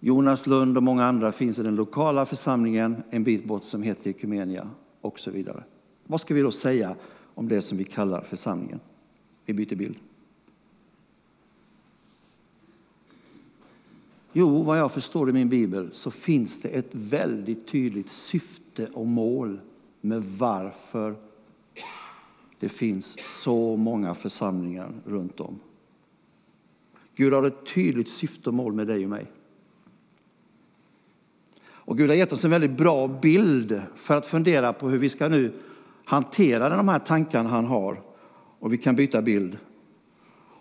Jonas 0.00 0.46
Lund 0.46 0.76
och 0.76 0.82
många 0.82 1.04
andra 1.04 1.32
finns 1.32 1.58
i 1.58 1.62
den 1.62 1.76
lokala 1.76 2.26
församlingen 2.26 3.02
en 3.10 3.24
bit 3.24 3.44
bort 3.44 3.64
som 3.64 3.82
heter 3.82 4.10
Ekumenia 4.10 4.70
och 5.00 5.18
så 5.18 5.30
vidare. 5.30 5.64
Vad 6.06 6.20
ska 6.20 6.34
vi 6.34 6.40
då 6.40 6.50
säga 6.50 6.96
om 7.34 7.48
det 7.48 7.60
som 7.60 7.78
vi 7.78 7.84
kallar 7.84 8.20
församlingen? 8.20 8.80
Vi 9.44 9.54
byter 9.54 9.76
bild. 9.76 9.96
Jo, 14.32 14.62
vad 14.62 14.78
jag 14.78 14.92
förstår 14.92 15.30
i 15.30 15.32
min 15.32 15.48
bibel 15.48 15.92
så 15.92 16.10
finns 16.10 16.60
det 16.60 16.68
ett 16.68 16.90
väldigt 16.92 17.68
tydligt 17.68 18.08
syfte 18.08 18.86
och 18.92 19.06
mål 19.06 19.60
med 20.00 20.24
varför 20.24 21.16
det 22.64 22.68
finns 22.68 23.16
så 23.42 23.76
många 23.76 24.14
församlingar 24.14 24.92
runt 25.06 25.40
om. 25.40 25.60
Gud 27.16 27.32
har 27.32 27.42
ett 27.42 27.66
tydligt 27.74 28.08
syfte 28.08 28.50
och 28.50 28.54
mål 28.54 28.72
med 28.72 28.86
dig 28.86 29.04
och 29.04 29.10
mig. 29.10 29.26
Och 31.66 31.98
Gud 31.98 32.08
har 32.08 32.16
gett 32.16 32.32
oss 32.32 32.44
en 32.44 32.50
väldigt 32.50 32.76
bra 32.76 33.08
bild 33.08 33.82
för 33.96 34.14
att 34.14 34.26
fundera 34.26 34.72
på 34.72 34.88
hur 34.88 34.98
vi 34.98 35.08
ska 35.08 35.28
nu 35.28 35.52
hantera 36.04 36.76
de 36.76 36.88
här 36.88 36.98
tankarna 36.98 37.48
han 37.48 37.66
har. 37.66 38.00
Och 38.58 38.72
vi 38.72 38.78
kan 38.78 38.96
byta 38.96 39.22
bild. 39.22 39.58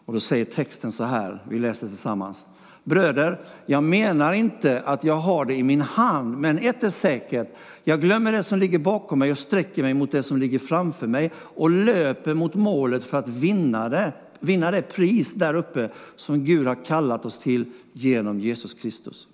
Och 0.05 0.13
då 0.13 0.19
säger 0.19 0.45
texten 0.45 0.91
så 0.91 1.03
här, 1.03 1.43
vi 1.49 1.59
läser 1.59 1.87
tillsammans. 1.87 2.45
Bröder, 2.83 3.41
jag 3.65 3.83
menar 3.83 4.33
inte 4.33 4.81
att 4.81 5.03
jag 5.03 5.15
har 5.15 5.45
det 5.45 5.55
i 5.55 5.63
min 5.63 5.81
hand, 5.81 6.37
men 6.37 6.57
ett 6.57 6.83
är 6.83 6.89
säkert. 6.89 7.47
Jag 7.83 8.01
glömmer 8.01 8.31
det 8.31 8.43
som 8.43 8.59
ligger 8.59 8.79
bakom 8.79 9.19
mig 9.19 9.31
och 9.31 9.37
sträcker 9.37 9.83
mig 9.83 9.93
mot 9.93 10.11
det 10.11 10.23
som 10.23 10.37
ligger 10.37 10.59
framför 10.59 11.07
mig 11.07 11.31
och 11.35 11.69
löper 11.69 12.33
mot 12.33 12.55
målet 12.55 13.03
för 13.03 13.17
att 13.17 13.27
vinna 13.27 13.89
det, 13.89 14.13
vinna 14.39 14.71
det 14.71 14.81
pris 14.81 15.33
där 15.33 15.53
uppe 15.53 15.89
som 16.15 16.45
Gud 16.45 16.67
har 16.67 16.85
kallat 16.85 17.25
oss 17.25 17.39
till 17.39 17.65
genom 17.93 18.39
Jesus 18.39 18.73
Kristus. 18.73 19.27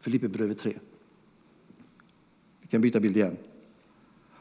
Filipperbrevet 0.00 0.58
3. 0.58 0.72
Vi 2.60 2.68
kan 2.68 2.80
byta 2.80 3.00
bild 3.00 3.16
igen. 3.16 3.36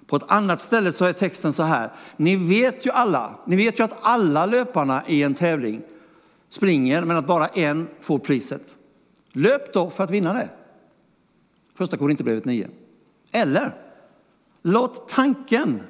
På 0.05 0.15
ett 0.15 0.23
annat 0.27 0.61
ställe 0.61 0.91
så 0.91 1.05
är 1.05 1.13
texten 1.13 1.53
så 1.53 1.63
här. 1.63 1.91
Ni 2.17 2.35
vet 2.35 2.85
ju 2.85 2.91
alla, 2.91 3.39
ni 3.45 3.55
vet 3.55 3.79
ju 3.79 3.83
att 3.83 3.97
alla 4.01 4.45
löparna 4.45 5.03
i 5.07 5.23
en 5.23 5.35
tävling 5.35 5.81
springer 6.49 7.03
men 7.03 7.17
att 7.17 7.27
bara 7.27 7.47
en 7.47 7.87
får 8.01 8.19
priset. 8.19 8.75
Löp 9.31 9.73
då 9.73 9.89
för 9.89 10.03
att 10.03 10.11
vinna 10.11 10.33
det. 10.33 10.49
Första 11.75 11.97
Korinthierbrevet 11.97 12.45
9. 12.45 12.69
Eller 13.33 13.75
låt 14.61 15.09
tanken 15.09 15.81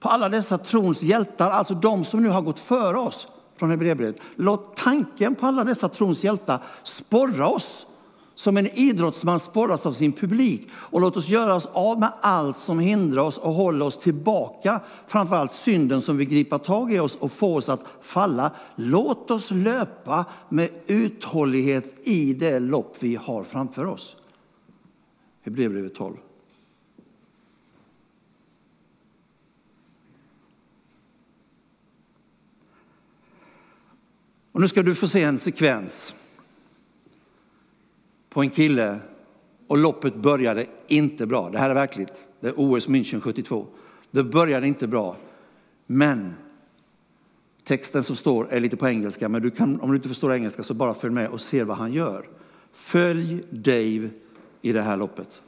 på 0.00 0.08
alla 0.08 0.28
dessa 0.28 0.58
trons 0.58 1.02
hjältar, 1.02 1.50
alltså 1.50 1.74
de 1.74 2.04
som 2.04 2.22
nu 2.22 2.28
har 2.28 2.42
gått 2.42 2.60
före 2.60 2.98
oss 2.98 3.28
från 3.56 3.70
Hebreerbrevet. 3.70 4.20
Låt 4.36 4.76
tanken 4.76 5.34
på 5.34 5.46
alla 5.46 5.64
dessa 5.64 5.88
trons 5.88 6.24
hjältar 6.24 6.62
sporra 6.82 7.48
oss 7.48 7.86
som 8.34 8.56
en 8.56 8.66
idrottsman 8.66 9.40
sporras 9.40 9.86
av 9.86 9.92
sin 9.92 10.12
publik. 10.12 10.68
Och 10.74 11.00
låt 11.00 11.16
oss 11.16 11.28
göra 11.28 11.54
oss 11.54 11.66
av 11.72 12.00
med 12.00 12.12
allt 12.20 12.58
som 12.58 12.78
hindrar 12.78 13.22
oss 13.22 13.38
och 13.38 13.52
håller 13.52 13.86
oss 13.86 13.98
tillbaka. 13.98 14.80
Framförallt 15.06 15.52
synden 15.52 16.02
som 16.02 16.16
vill 16.16 16.28
gripa 16.28 16.58
tag 16.58 16.92
i 16.92 16.98
oss 16.98 17.16
och 17.16 17.32
få 17.32 17.56
oss 17.56 17.68
att 17.68 17.84
falla. 18.00 18.50
Låt 18.76 19.30
oss 19.30 19.50
löpa 19.50 20.24
med 20.48 20.70
uthållighet 20.86 21.94
i 22.02 22.34
det 22.34 22.60
lopp 22.60 22.96
vi 23.00 23.16
har 23.16 23.44
framför 23.44 23.86
oss. 23.86 24.16
Hebreerbrevet 25.42 25.94
12. 25.94 26.16
Och 34.54 34.60
nu 34.60 34.68
ska 34.68 34.82
du 34.82 34.94
få 34.94 35.08
se 35.08 35.22
en 35.22 35.38
sekvens 35.38 36.14
på 38.28 38.40
en 38.40 38.50
kille 38.50 38.98
och 39.66 39.78
loppet 39.78 40.14
började 40.14 40.66
inte 40.86 41.26
bra. 41.26 41.50
Det 41.50 41.58
här 41.58 41.70
är 41.70 41.74
verkligt. 41.74 42.24
Det 42.40 42.48
är 42.48 42.54
OS 42.56 42.88
München 42.88 43.20
72. 43.20 43.66
Det 44.10 44.24
började 44.24 44.66
inte 44.66 44.86
bra. 44.86 45.16
Men 45.86 46.34
texten 47.64 48.02
som 48.02 48.16
står 48.16 48.52
är 48.52 48.60
lite 48.60 48.76
på 48.76 48.88
engelska, 48.88 49.28
men 49.28 49.42
du 49.42 49.50
kan, 49.50 49.80
om 49.80 49.90
du 49.90 49.96
inte 49.96 50.08
förstår 50.08 50.34
engelska 50.34 50.62
så 50.62 50.74
bara 50.74 50.94
följ 50.94 51.14
med 51.14 51.28
och 51.28 51.40
se 51.40 51.64
vad 51.64 51.76
han 51.76 51.92
gör. 51.92 52.28
Följ 52.72 53.42
Dave 53.50 54.10
i 54.62 54.72
det 54.72 54.82
här 54.82 54.96
loppet. 54.96 55.42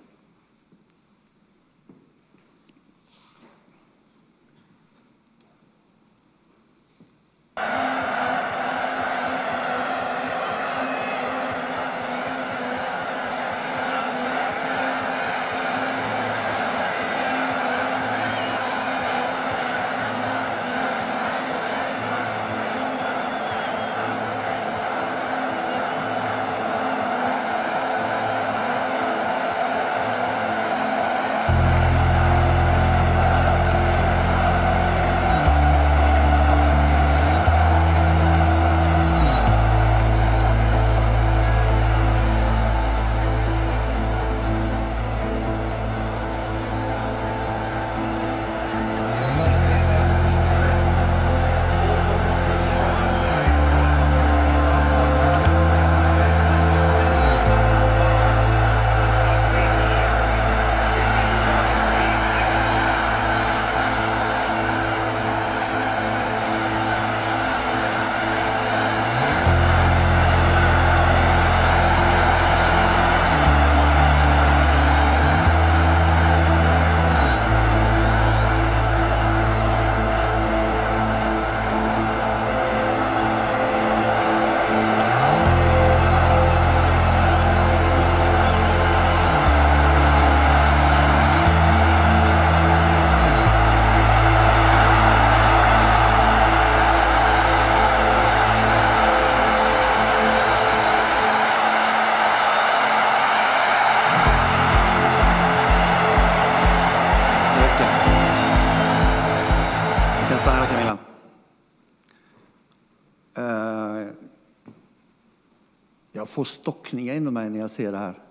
Får 116.36 116.44
stockningar 116.44 117.14
inom 117.14 117.34
mig 117.34 117.50
när 117.50 117.58
jag 117.58 117.70
ser 117.70 117.92
det 117.92 117.98
här. 117.98 118.22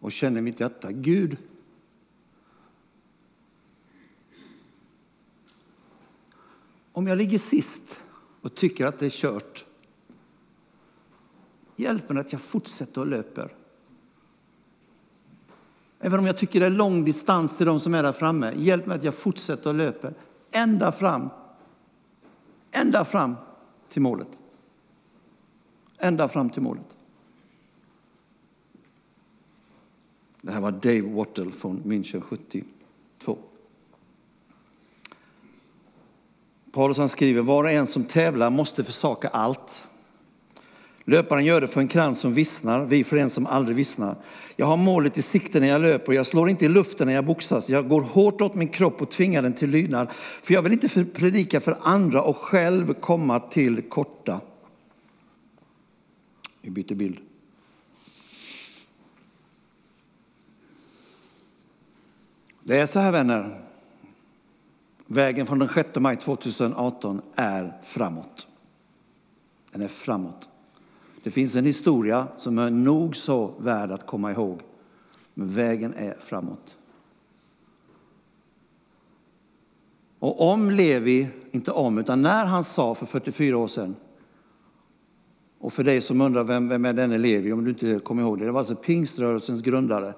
Och 0.00 0.12
känner 0.12 0.38
i 0.38 0.42
mitt 0.42 0.60
hjärta, 0.60 0.92
Gud, 0.92 1.36
om 6.92 7.06
jag 7.06 7.18
ligger 7.18 7.38
sist 7.38 8.02
och 8.40 8.54
tycker 8.54 8.86
att 8.86 8.98
det 8.98 9.06
är 9.06 9.10
kört, 9.10 9.64
hjälp 11.76 12.08
mig 12.08 12.20
att 12.20 12.32
jag 12.32 12.40
fortsätter 12.40 13.00
och 13.00 13.06
löper. 13.06 13.54
Även 16.00 16.18
om 16.18 16.26
jag 16.26 16.38
tycker 16.38 16.60
det 16.60 16.66
är 16.66 16.70
lång 16.70 17.04
distans 17.04 17.56
till 17.56 17.66
de 17.66 17.80
som 17.80 17.94
är 17.94 18.02
där 18.02 18.12
framme, 18.12 18.52
hjälp 18.56 18.86
mig 18.86 18.96
att 18.96 19.04
jag 19.04 19.14
fortsätter 19.14 19.70
och 19.70 19.76
löper 19.76 20.14
ända 20.50 20.92
fram. 20.92 21.28
Ända 22.70 23.04
fram 23.04 23.36
till 23.88 24.02
målet. 24.02 24.38
Ända 26.02 26.28
fram 26.28 26.50
till 26.50 26.62
målet. 26.62 26.96
Det 30.40 30.52
här 30.52 30.60
var 30.60 30.70
Dave 30.70 31.02
Wattle 31.02 31.50
från 31.50 31.82
München 31.82 32.20
72. 32.20 33.38
Paulus 36.72 36.98
han 36.98 37.08
skriver, 37.08 37.42
var 37.42 37.64
och 37.64 37.70
en 37.70 37.86
som 37.86 38.04
tävlar 38.04 38.50
måste 38.50 38.84
försaka 38.84 39.28
allt. 39.28 39.82
Löparen 41.04 41.44
gör 41.44 41.60
det 41.60 41.68
för 41.68 41.80
en 41.80 41.88
krans 41.88 42.20
som 42.20 42.32
vissnar, 42.32 42.84
vi 42.84 43.04
för 43.04 43.16
en 43.16 43.30
som 43.30 43.46
aldrig 43.46 43.76
vissnar. 43.76 44.16
Jag 44.56 44.66
har 44.66 44.76
målet 44.76 45.18
i 45.18 45.22
sikte 45.22 45.60
när 45.60 45.68
jag 45.68 45.80
löper, 45.80 46.12
jag 46.12 46.26
slår 46.26 46.48
inte 46.48 46.64
i 46.64 46.68
luften 46.68 47.06
när 47.06 47.14
jag 47.14 47.26
boxas. 47.26 47.68
Jag 47.68 47.88
går 47.88 48.02
hårt 48.02 48.40
åt 48.40 48.54
min 48.54 48.68
kropp 48.68 49.02
och 49.02 49.10
tvingar 49.10 49.42
den 49.42 49.52
till 49.52 49.70
lydnad. 49.70 50.08
För 50.42 50.54
jag 50.54 50.62
vill 50.62 50.72
inte 50.72 51.04
predika 51.04 51.60
för 51.60 51.76
andra 51.80 52.22
och 52.22 52.36
själv 52.36 52.94
komma 52.94 53.40
till 53.40 53.82
korta. 53.82 54.40
Vi 56.62 56.70
byter 56.70 56.94
bild. 56.94 57.20
Det 62.62 62.78
är 62.78 62.86
så 62.86 62.98
här 62.98 63.12
vänner. 63.12 63.60
Vägen 65.06 65.46
från 65.46 65.58
den 65.58 65.68
6 65.68 65.88
maj 65.96 66.16
2018 66.16 67.22
är 67.34 67.80
framåt. 67.82 68.46
Den 69.72 69.82
är 69.82 69.88
framåt. 69.88 70.48
Det 71.22 71.30
finns 71.30 71.56
en 71.56 71.64
historia 71.64 72.28
som 72.36 72.58
är 72.58 72.70
nog 72.70 73.16
så 73.16 73.54
värd 73.58 73.90
att 73.90 74.06
komma 74.06 74.32
ihåg. 74.32 74.60
Men 75.34 75.48
vägen 75.48 75.94
är 75.94 76.16
framåt. 76.20 76.76
Och 80.18 80.52
om 80.52 80.70
Levi, 80.70 81.28
inte 81.50 81.70
om, 81.70 81.98
utan 81.98 82.22
när 82.22 82.44
han 82.44 82.64
sa 82.64 82.94
för 82.94 83.06
44 83.06 83.58
år 83.58 83.68
sedan 83.68 83.96
och 85.62 85.72
för 85.72 85.84
dig 85.84 86.00
som 86.00 86.20
undrar 86.20 86.44
vem, 86.44 86.68
vem 86.68 86.84
är 86.84 86.92
denne 86.92 87.18
Levi, 87.18 87.52
om 87.52 87.64
du 87.64 87.70
inte 87.70 87.98
kommer 87.98 88.22
ihåg 88.22 88.38
det, 88.38 88.44
det 88.44 88.52
var 88.52 88.60
alltså 88.60 88.76
pingströrelsens 88.76 89.62
grundare, 89.62 90.14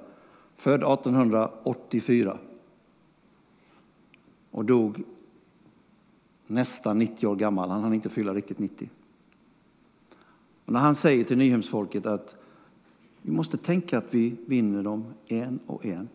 född 0.57 0.83
1884 0.83 2.39
och 4.51 4.65
dog 4.65 5.03
nästan 6.47 6.99
90 6.99 7.27
år 7.27 7.37
gammal. 7.37 7.71
Han 7.71 7.83
hann 7.83 7.95
inte 7.95 8.09
fylla 8.09 8.35
riktigt 8.35 8.59
90. 8.59 8.91
Och 10.65 10.73
när 10.73 10.81
han 10.81 10.97
säger 10.97 11.25
till 11.25 11.39
Nyhemsfolket 11.39 12.07
att 12.07 12.35
vi 13.23 13.33
måste 13.33 13.57
tänka 13.57 13.99
att 13.99 14.15
vi 14.15 14.37
vinner 14.47 14.83
dem 14.83 15.05
en 15.27 15.59
och 15.67 15.87
en. 15.87 16.09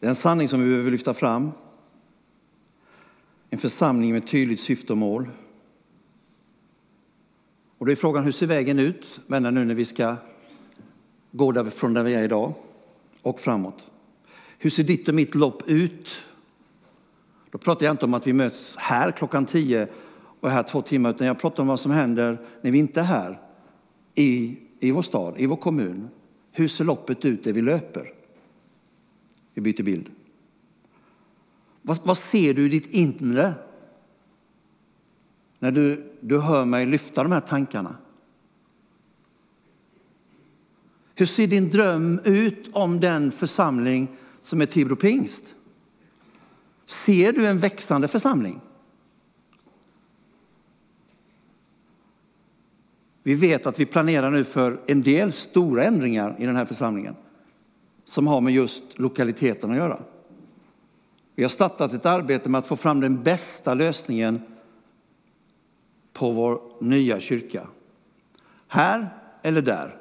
Det 0.00 0.06
är 0.06 0.10
en 0.10 0.16
sanning 0.16 0.48
som 0.48 0.60
vi 0.60 0.68
behöver 0.68 0.90
lyfta 0.90 1.14
fram. 1.14 1.50
En 3.54 3.60
församling 3.60 4.12
med 4.12 4.26
tydligt 4.26 4.60
syfte 4.60 4.92
och 4.92 4.96
mål. 4.96 5.28
Och 7.78 7.86
då 7.86 7.92
är 7.92 7.96
frågan, 7.96 8.24
hur 8.24 8.32
ser 8.32 8.46
vägen 8.46 8.78
ut, 8.78 9.20
vänner, 9.26 9.50
nu 9.50 9.64
när 9.64 9.74
vi 9.74 9.84
ska 9.84 10.16
gå 11.30 11.52
därifrån 11.52 11.94
där 11.94 12.02
vi 12.02 12.14
är 12.14 12.22
idag 12.22 12.54
och 13.22 13.40
framåt? 13.40 13.90
Hur 14.58 14.70
ser 14.70 14.82
ditt 14.82 15.08
och 15.08 15.14
mitt 15.14 15.34
lopp 15.34 15.62
ut 15.68 16.16
då 17.50 17.58
pratar 17.58 17.86
jag 17.86 17.92
inte 17.92 18.04
om 18.04 18.14
att 18.14 18.26
vi 18.26 18.32
möts 18.32 18.76
här 18.76 19.10
klockan 19.10 19.46
tio 19.46 19.88
och 20.40 20.48
är 20.48 20.52
här 20.52 20.62
två 20.62 20.82
timmar, 20.82 21.10
utan 21.10 21.26
jag 21.26 21.38
pratar 21.38 21.62
om 21.62 21.66
vad 21.66 21.80
som 21.80 21.92
händer 21.92 22.38
när 22.62 22.70
vi 22.70 22.78
inte 22.78 23.00
är 23.00 23.04
här 23.04 23.40
i, 24.14 24.58
i 24.80 24.90
vår 24.90 25.02
stad, 25.02 25.34
i 25.38 25.46
vår 25.46 25.56
kommun. 25.56 26.08
Hur 26.52 26.68
ser 26.68 26.84
loppet 26.84 27.24
ut 27.24 27.44
där 27.44 27.52
vi 27.52 27.62
löper? 27.62 28.12
Vi 29.54 29.60
byter 29.60 29.82
bild. 29.82 30.10
Vad, 31.86 31.98
vad 32.04 32.18
ser 32.18 32.54
du 32.54 32.66
i 32.66 32.68
ditt 32.68 32.86
inre 32.86 33.54
när 35.58 35.72
du, 35.72 36.12
du 36.20 36.40
hör 36.40 36.64
mig 36.64 36.86
lyfta 36.86 37.22
de 37.22 37.32
här 37.32 37.40
tankarna? 37.40 37.96
Hur 41.14 41.26
ser 41.26 41.46
din 41.46 41.70
dröm 41.70 42.20
ut 42.24 42.70
om 42.72 43.00
den 43.00 43.32
församling 43.32 44.08
som 44.40 44.60
är 44.60 44.66
Tibro 44.66 44.96
pingst? 44.96 45.54
Ser 46.86 47.32
du 47.32 47.46
en 47.46 47.58
växande 47.58 48.08
församling? 48.08 48.60
Vi 53.22 53.34
vet 53.34 53.66
att 53.66 53.80
vi 53.80 53.86
planerar 53.86 54.30
nu 54.30 54.44
för 54.44 54.80
en 54.86 55.02
del 55.02 55.32
stora 55.32 55.84
ändringar 55.84 56.36
i 56.38 56.46
den 56.46 56.56
här 56.56 56.64
församlingen 56.64 57.16
som 58.04 58.26
har 58.26 58.40
med 58.40 58.52
just 58.52 58.98
lokaliteten 58.98 59.70
att 59.70 59.76
göra. 59.76 60.02
Vi 61.34 61.42
har 61.42 61.50
startat 61.50 61.92
ett 61.92 62.06
arbete 62.06 62.48
med 62.48 62.58
att 62.58 62.66
få 62.66 62.76
fram 62.76 63.00
den 63.00 63.22
bästa 63.22 63.74
lösningen 63.74 64.42
på 66.12 66.30
vår 66.30 66.60
nya 66.80 67.20
kyrka. 67.20 67.68
Här 68.68 69.18
eller 69.42 69.62
där. 69.62 70.00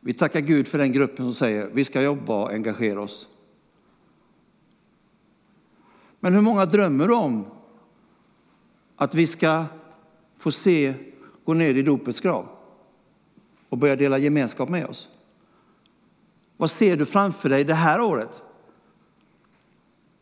Vi 0.00 0.14
tackar 0.14 0.40
Gud 0.40 0.68
för 0.68 0.78
den 0.78 0.92
gruppen 0.92 1.24
som 1.24 1.34
säger 1.34 1.70
vi 1.72 1.84
ska 1.84 2.02
jobba 2.02 2.42
och 2.42 2.50
engagera 2.50 3.00
oss. 3.00 3.28
Men 6.20 6.34
hur 6.34 6.40
många 6.40 6.66
drömmer 6.66 7.10
om 7.10 7.46
att 8.96 9.14
vi 9.14 9.26
ska 9.26 9.64
få 10.38 10.50
se 10.50 10.94
gå 11.44 11.54
ner 11.54 11.74
i 11.74 11.82
dopets 11.82 12.20
grav 12.20 12.48
och 13.68 13.78
börja 13.78 13.96
dela 13.96 14.18
gemenskap 14.18 14.68
med 14.68 14.86
oss? 14.86 15.08
Vad 16.56 16.70
ser 16.70 16.96
du 16.96 17.06
framför 17.06 17.48
dig 17.48 17.64
det 17.64 17.74
här 17.74 18.00
året? 18.00 18.42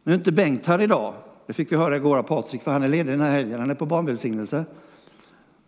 Nu 0.07 0.12
är 0.12 0.16
inte 0.16 0.33
Bengt 0.33 0.66
här 0.66 0.81
idag. 0.81 1.14
Det 1.47 1.53
fick 1.53 1.73
vi 1.73 1.77
höra 1.77 1.97
igår 1.97 2.16
av 2.16 2.23
Patrik, 2.23 2.62
för 2.62 2.71
han 2.71 2.83
är 2.83 2.88
ledig 2.88 3.12
den 3.12 3.21
här 3.21 3.31
helgen. 3.31 3.61
Han 3.61 3.71
är 3.71 3.75
på 3.75 3.87
barnvälsignelse. 3.87 4.64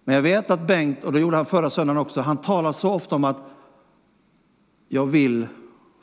Men 0.05 0.14
jag 0.14 0.22
vet 0.22 0.51
att 0.51 0.66
Bengt, 0.66 1.05
och 1.05 1.12
det 1.12 1.20
gjorde 1.20 1.37
han 1.37 1.46
förra 1.46 1.70
söndagen 1.70 2.01
också, 2.01 2.20
han 2.20 2.37
talar 2.37 2.72
så 2.72 2.90
ofta 2.90 3.16
om 3.16 3.24
att 3.24 3.42
jag 4.88 5.07
vill 5.07 5.46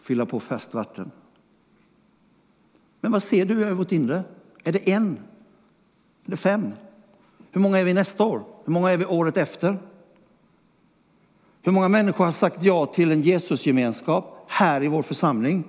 fylla 0.01 0.25
på 0.25 0.39
färskt 0.39 0.73
vatten. 0.73 1.11
Men 3.01 3.11
vad 3.11 3.23
ser 3.23 3.45
du 3.45 3.67
i 3.67 3.73
vårt 3.73 3.91
inre? 3.91 4.23
Är 4.63 4.71
det 4.71 4.89
en? 4.89 5.19
Är 6.25 6.31
det 6.31 6.37
fem? 6.37 6.71
Hur 7.51 7.61
många 7.61 7.77
är 7.77 7.83
vi 7.83 7.93
nästa 7.93 8.23
år? 8.23 8.43
Hur 8.65 8.73
många 8.73 8.91
är 8.91 8.97
vi 8.97 9.05
året 9.05 9.37
efter? 9.37 9.77
Hur 11.61 11.71
många 11.71 11.87
människor 11.87 12.25
har 12.25 12.31
sagt 12.31 12.63
ja 12.63 12.85
till 12.85 13.11
en 13.11 13.21
Jesusgemenskap 13.21 14.45
här 14.47 14.83
i 14.83 14.87
vår 14.87 15.03
församling 15.03 15.63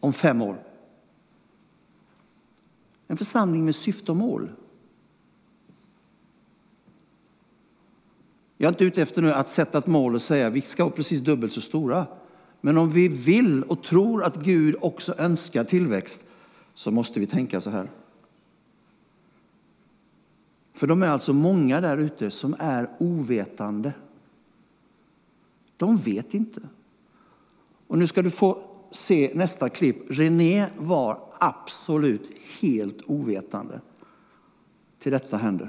om 0.00 0.12
fem 0.12 0.42
år? 0.42 0.67
En 3.08 3.16
församling 3.16 3.64
med 3.64 3.74
syfte 3.74 4.10
och 4.10 4.16
mål. 4.16 4.50
Jag 8.56 8.68
är 8.68 8.72
inte 8.72 8.84
ute 8.84 9.02
efter 9.02 9.22
nu 9.22 9.32
att 9.32 9.48
sätta 9.48 9.78
ett 9.78 9.86
mål 9.86 10.14
och 10.14 10.22
säga 10.22 10.46
att 10.46 10.52
vi 10.52 10.60
ska 10.60 10.84
vara 10.84 10.94
precis 10.94 11.20
dubbelt 11.20 11.52
så 11.52 11.60
stora. 11.60 12.06
Men 12.60 12.78
om 12.78 12.90
vi 12.90 13.08
vill 13.08 13.62
och 13.62 13.82
tror 13.82 14.24
att 14.24 14.36
Gud 14.36 14.76
också 14.80 15.14
önskar 15.18 15.64
tillväxt 15.64 16.24
så 16.74 16.90
måste 16.90 17.20
vi 17.20 17.26
tänka 17.26 17.60
så 17.60 17.70
här. 17.70 17.90
För 20.72 20.86
de 20.86 21.02
är 21.02 21.08
alltså 21.08 21.32
många 21.32 21.80
där 21.80 21.98
ute 21.98 22.30
som 22.30 22.56
är 22.58 22.88
ovetande. 22.98 23.92
De 25.76 25.96
vet 25.96 26.34
inte. 26.34 26.60
Och 27.86 27.98
nu 27.98 28.06
ska 28.06 28.22
du 28.22 28.30
få 28.30 28.67
se 28.90 29.30
nästa 29.34 29.68
klipp. 29.68 29.96
René 30.10 30.66
var 30.78 31.18
absolut 31.38 32.30
helt 32.60 33.02
ovetande 33.06 33.80
till 34.98 35.12
detta 35.12 35.36
hände. 35.36 35.68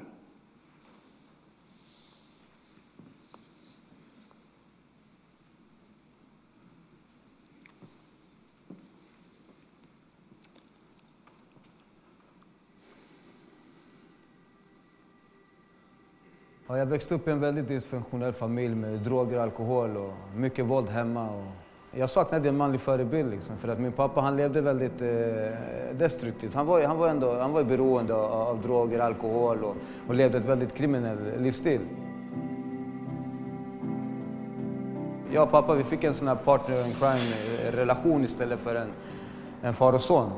Ja, 16.67 16.77
jag 16.77 16.85
växte 16.85 17.15
upp 17.15 17.27
i 17.27 17.31
en 17.31 17.39
väldigt 17.39 17.67
dysfunktionell 17.67 18.33
familj 18.33 18.75
med 18.75 18.99
droger 18.99 19.37
och 19.37 19.43
alkohol 19.43 19.97
och 19.97 20.13
mycket 20.35 20.65
våld 20.65 20.89
hemma. 20.89 21.29
Och 21.29 21.45
jag 21.91 22.09
saknade 22.09 22.49
en 22.49 22.57
manlig 22.57 22.81
förebild 22.81 23.31
liksom, 23.31 23.57
för 23.57 23.67
att 23.67 23.79
min 23.79 23.91
pappa 23.91 24.21
han 24.21 24.37
levde 24.37 24.61
väldigt 24.61 25.01
eh, 25.01 25.07
destruktivt. 25.97 26.53
Han 26.53 26.65
var, 26.65 26.81
han 26.81 26.97
var 26.97 27.07
ändå 27.07 27.39
han 27.39 27.53
var 27.53 27.63
beroende 27.63 28.15
av, 28.15 28.31
av 28.31 28.61
droger, 28.61 28.99
alkohol 28.99 29.63
och, 29.63 29.75
och 30.07 30.15
levde 30.15 30.37
ett 30.37 30.45
väldigt 30.45 30.73
kriminell 30.73 31.17
livsstil. 31.37 31.81
Jag 35.31 35.43
och 35.43 35.51
pappa 35.51 35.73
vi 35.73 35.83
fick 35.83 36.03
en 36.03 36.13
sån 36.13 36.27
här 36.27 36.35
partner 36.35 36.85
in 36.85 36.93
crime-relation 36.93 38.19
eh, 38.19 38.25
istället 38.25 38.59
för 38.59 38.75
en, 38.75 38.87
en 39.61 39.73
far 39.73 39.93
och 39.93 40.01
son. 40.01 40.31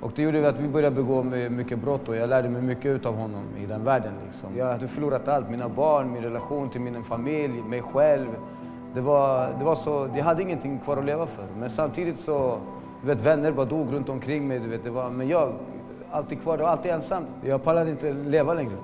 Och 0.00 0.12
det 0.14 0.22
gjorde 0.22 0.48
att 0.48 0.60
vi 0.60 0.68
började 0.68 0.96
begå 0.96 1.22
mycket 1.50 1.78
brott 1.78 2.08
och 2.08 2.16
jag 2.16 2.28
lärde 2.28 2.48
mig 2.48 2.62
mycket 2.62 3.06
av 3.06 3.14
honom 3.16 3.44
i 3.58 3.66
den 3.66 3.84
världen. 3.84 4.12
Liksom. 4.24 4.56
Jag 4.56 4.66
hade 4.66 4.88
förlorat 4.88 5.28
allt, 5.28 5.50
mina 5.50 5.68
barn, 5.68 6.12
min 6.12 6.22
relation 6.22 6.70
till 6.70 6.80
min 6.80 7.04
familj, 7.04 7.62
mig 7.62 7.82
själv. 7.82 8.28
Det 8.94 9.00
var, 9.00 9.48
det 9.58 9.64
var 9.64 9.74
så, 9.74 10.08
jag 10.16 10.24
hade 10.24 10.42
ingenting 10.42 10.78
kvar 10.78 10.96
att 10.96 11.04
leva 11.04 11.26
för. 11.26 11.46
Men 11.58 11.70
samtidigt 11.70 12.20
så, 12.20 12.58
du 13.00 13.06
vet, 13.06 13.20
vänner 13.20 13.52
bara 13.52 13.66
dog 13.66 13.92
runt 13.92 14.08
omkring 14.08 14.48
mig. 14.48 14.58
Du 14.58 14.68
vet, 14.68 14.84
det 14.84 14.90
var, 14.90 15.10
men 15.10 15.28
jag, 15.28 15.52
alltid 16.10 16.42
kvar, 16.42 16.58
jag 16.58 16.64
var 16.64 16.70
alltid 16.70 16.92
ensam. 16.92 17.24
Jag 17.42 17.64
pallade 17.64 17.90
inte 17.90 18.12
leva 18.12 18.54
längre. 18.54 18.76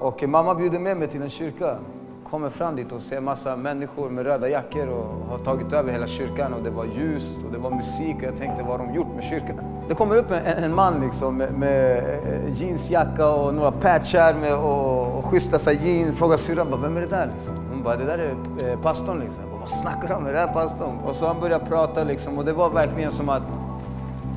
Och 0.00 0.28
mamma 0.28 0.54
bjuder 0.54 0.78
med 0.78 0.96
mig 0.96 1.08
till 1.08 1.22
en 1.22 1.30
kyrka 1.30 1.78
kommer 2.30 2.50
fram 2.50 2.76
dit 2.76 2.92
och 2.92 3.02
ser 3.02 3.20
massa 3.20 3.56
människor 3.56 4.10
med 4.10 4.26
röda 4.26 4.48
jackor 4.48 4.88
och 4.88 5.28
har 5.28 5.38
tagit 5.38 5.72
över 5.72 5.92
hela 5.92 6.06
kyrkan 6.06 6.54
och 6.54 6.62
det 6.62 6.70
var 6.70 6.84
ljust 6.84 7.38
och 7.46 7.52
det 7.52 7.58
var 7.58 7.70
musik 7.70 8.16
och 8.16 8.22
jag 8.22 8.36
tänkte 8.36 8.62
vad 8.62 8.80
har 8.80 8.86
de 8.86 8.94
gjort 8.94 9.14
med 9.14 9.24
kyrkan? 9.24 9.56
Det 9.88 9.94
kommer 9.94 10.16
upp 10.16 10.30
en, 10.30 10.64
en 10.64 10.74
man 10.74 11.00
liksom 11.00 11.36
med, 11.36 11.52
med, 11.52 11.96
eh, 11.96 12.62
jeansjacka 12.62 13.28
och 13.28 13.54
några 13.54 13.72
patchar 13.72 14.34
med, 14.34 14.54
och, 14.54 15.18
och 15.18 15.24
schyssta 15.24 15.72
jeans. 15.72 16.18
Frågar 16.18 16.36
syrran 16.36 16.82
vem 16.82 16.96
är 16.96 17.00
det 17.00 17.06
där? 17.06 17.30
Liksom. 17.34 17.54
Hon 17.70 17.82
bara, 17.82 17.96
det 17.96 18.04
där 18.04 18.18
är 18.18 18.70
eh, 18.70 18.80
pastorn 18.80 19.20
liksom. 19.20 19.42
Bara, 19.50 19.60
vad 19.60 19.70
snackar 19.70 20.08
du 20.08 20.14
om? 20.14 20.26
Är 20.26 20.32
det 20.32 20.38
här 20.38 20.52
pastorn? 20.52 20.98
Och 21.06 21.16
så 21.16 21.26
han 21.26 21.40
började 21.40 21.64
prata 21.64 22.04
liksom 22.04 22.38
och 22.38 22.44
det 22.44 22.52
var 22.52 22.70
verkligen 22.70 23.12
som 23.12 23.28
att 23.28 23.42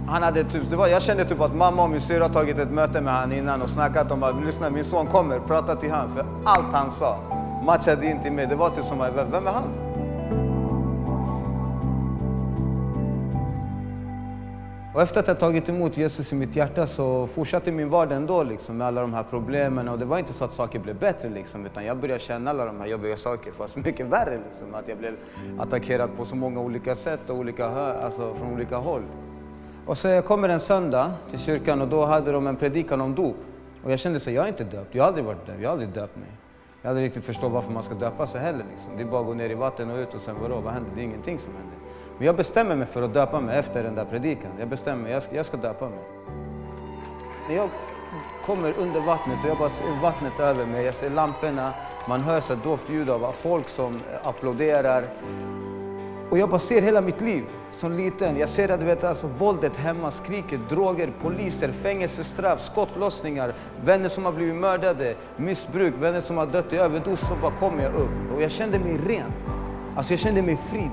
han 0.07 0.23
hade 0.23 0.43
typ, 0.43 0.69
det 0.69 0.75
var, 0.75 0.87
jag 0.87 1.01
kände 1.01 1.25
typ 1.25 1.41
att 1.41 1.55
mamma 1.55 1.83
och 1.83 1.89
min 1.89 2.01
syrra 2.01 2.29
tagit 2.29 2.59
ett 2.59 2.71
möte 2.71 3.01
med 3.01 3.13
honom 3.13 3.31
innan 3.31 3.61
och 3.61 3.69
snackat 3.69 4.11
om 4.11 4.23
att 4.23 4.45
lyssna 4.45 4.69
min 4.69 4.83
son 4.83 5.07
kommer, 5.07 5.39
prata 5.39 5.75
till 5.75 5.91
honom. 5.91 6.15
För 6.15 6.25
allt 6.45 6.73
han 6.73 6.91
sa 6.91 7.17
matchade 7.61 8.05
inte 8.05 8.31
med. 8.31 8.49
Det 8.49 8.55
var 8.55 8.69
typ 8.69 8.85
som, 8.85 8.99
vem 9.31 9.47
är 9.47 9.51
han? 9.51 9.91
Och 14.93 15.01
efter 15.01 15.19
att 15.19 15.27
jag 15.27 15.39
tagit 15.39 15.69
emot 15.69 15.97
Jesus 15.97 16.33
i 16.33 16.35
mitt 16.35 16.55
hjärta 16.55 16.87
så 16.87 17.27
fortsatte 17.27 17.71
min 17.71 17.89
vardag 17.89 18.17
ändå 18.17 18.43
liksom, 18.43 18.77
med 18.77 18.87
alla 18.87 19.01
de 19.01 19.13
här 19.13 19.23
problemen. 19.23 19.87
Och 19.87 19.99
det 19.99 20.05
var 20.05 20.17
inte 20.17 20.33
så 20.33 20.45
att 20.45 20.53
saker 20.53 20.79
blev 20.79 20.99
bättre, 20.99 21.29
liksom, 21.29 21.65
utan 21.65 21.85
jag 21.85 21.97
började 21.97 22.19
känna 22.19 22.49
alla 22.49 22.65
de 22.65 22.79
här 22.79 22.87
jobbiga 22.87 23.17
sakerna, 23.17 23.55
fast 23.57 23.75
mycket 23.75 24.05
värre. 24.05 24.39
Liksom, 24.47 24.75
att 24.75 24.87
jag 24.87 24.97
blev 24.97 25.13
attackerad 25.59 26.09
på 26.17 26.25
så 26.25 26.35
många 26.35 26.59
olika 26.59 26.95
sätt 26.95 27.29
och 27.29 27.35
olika, 27.35 27.65
alltså, 27.65 28.33
från 28.33 28.53
olika 28.53 28.77
håll. 28.77 29.03
Och 29.85 29.97
så 29.97 30.07
jag 30.07 30.25
kommer 30.25 30.49
en 30.49 30.59
söndag 30.59 31.11
till 31.29 31.39
kyrkan 31.39 31.81
och 31.81 31.87
då 31.87 32.05
hade 32.05 32.31
de 32.31 32.47
en 32.47 32.55
predikan 32.55 33.01
om 33.01 33.15
dop. 33.15 33.35
Och 33.83 33.91
jag 33.91 33.99
kände 33.99 34.17
att 34.17 34.27
jag 34.27 34.45
är 34.45 34.49
inte 34.49 34.63
döpt, 34.63 34.95
jag 34.95 35.03
har 35.03 35.07
aldrig 35.07 35.25
varit 35.25 35.45
döpt, 35.45 35.61
jag 35.61 35.69
har 35.69 35.73
aldrig 35.73 35.89
döpt 35.89 36.15
mig. 36.17 36.29
Jag 36.81 36.89
hade 36.89 37.01
riktigt 37.01 37.23
förstått 37.23 37.51
varför 37.51 37.71
man 37.71 37.83
ska 37.83 37.93
döpa 37.93 38.27
sig 38.27 38.41
heller. 38.41 38.65
Liksom. 38.71 38.97
Det 38.97 39.03
är 39.03 39.07
bara 39.07 39.21
att 39.21 39.27
gå 39.27 39.33
ner 39.33 39.49
i 39.49 39.53
vatten 39.53 39.91
och 39.91 39.97
ut 39.97 40.13
och 40.13 40.21
sen 40.21 40.35
vadå, 40.41 40.59
vad 40.59 40.73
händer? 40.73 40.91
Det 40.95 41.01
är 41.01 41.05
ingenting 41.05 41.39
som 41.39 41.53
händer. 41.53 41.77
Men 42.17 42.25
jag 42.25 42.35
bestämmer 42.35 42.75
mig 42.75 42.87
för 42.87 43.01
att 43.01 43.13
döpa 43.13 43.41
mig 43.41 43.59
efter 43.59 43.83
den 43.83 43.95
där 43.95 44.05
predikan. 44.05 44.51
Jag 44.59 44.67
bestämmer 44.67 45.03
mig, 45.03 45.11
jag 45.11 45.23
ska, 45.23 45.35
jag 45.35 45.45
ska 45.45 45.57
döpa 45.57 45.89
mig. 45.89 45.99
När 47.49 47.55
jag 47.55 47.69
kommer 48.45 48.73
under 48.77 49.01
vattnet 49.01 49.37
och 49.43 49.49
jag 49.49 49.57
bara 49.57 49.69
ser 49.69 50.01
vattnet 50.01 50.39
över 50.39 50.65
mig, 50.65 50.85
jag 50.85 50.95
ser 50.95 51.09
lamporna, 51.09 51.73
man 52.07 52.21
hör 52.21 52.41
så 52.41 52.55
dovt 52.55 52.89
ljud 52.89 53.09
av 53.09 53.31
folk 53.31 53.69
som 53.69 53.99
applåderar. 54.23 55.03
Och 56.31 56.37
jag 56.37 56.49
bara 56.49 56.59
ser 56.59 56.81
hela 56.81 57.01
mitt 57.01 57.21
liv 57.21 57.43
som 57.71 57.93
liten. 57.93 58.37
Jag 58.37 58.49
ser 58.49 58.69
att 58.69 58.81
vet, 58.81 59.03
alltså, 59.03 59.27
våldet 59.37 59.77
hemma, 59.77 60.11
skriket, 60.11 60.59
droger, 60.69 61.13
poliser, 61.21 61.71
fängelsestraff, 61.71 62.61
skottlossningar, 62.61 63.53
vänner 63.83 64.09
som 64.09 64.25
har 64.25 64.31
blivit 64.31 64.55
mördade, 64.55 65.15
missbruk, 65.37 65.93
vänner 65.99 66.21
som 66.21 66.37
har 66.37 66.45
dött 66.45 66.73
i 66.73 66.77
överdos. 66.77 67.19
Så 67.19 67.35
bara 67.41 67.51
kommer 67.51 67.83
jag 67.83 67.93
upp 67.93 68.35
och 68.35 68.41
jag 68.41 68.51
kände 68.51 68.79
mig 68.79 68.97
ren. 69.07 69.31
Alltså 69.95 70.13
jag 70.13 70.19
kände 70.19 70.41
mig 70.41 70.57
fri. 70.71 70.89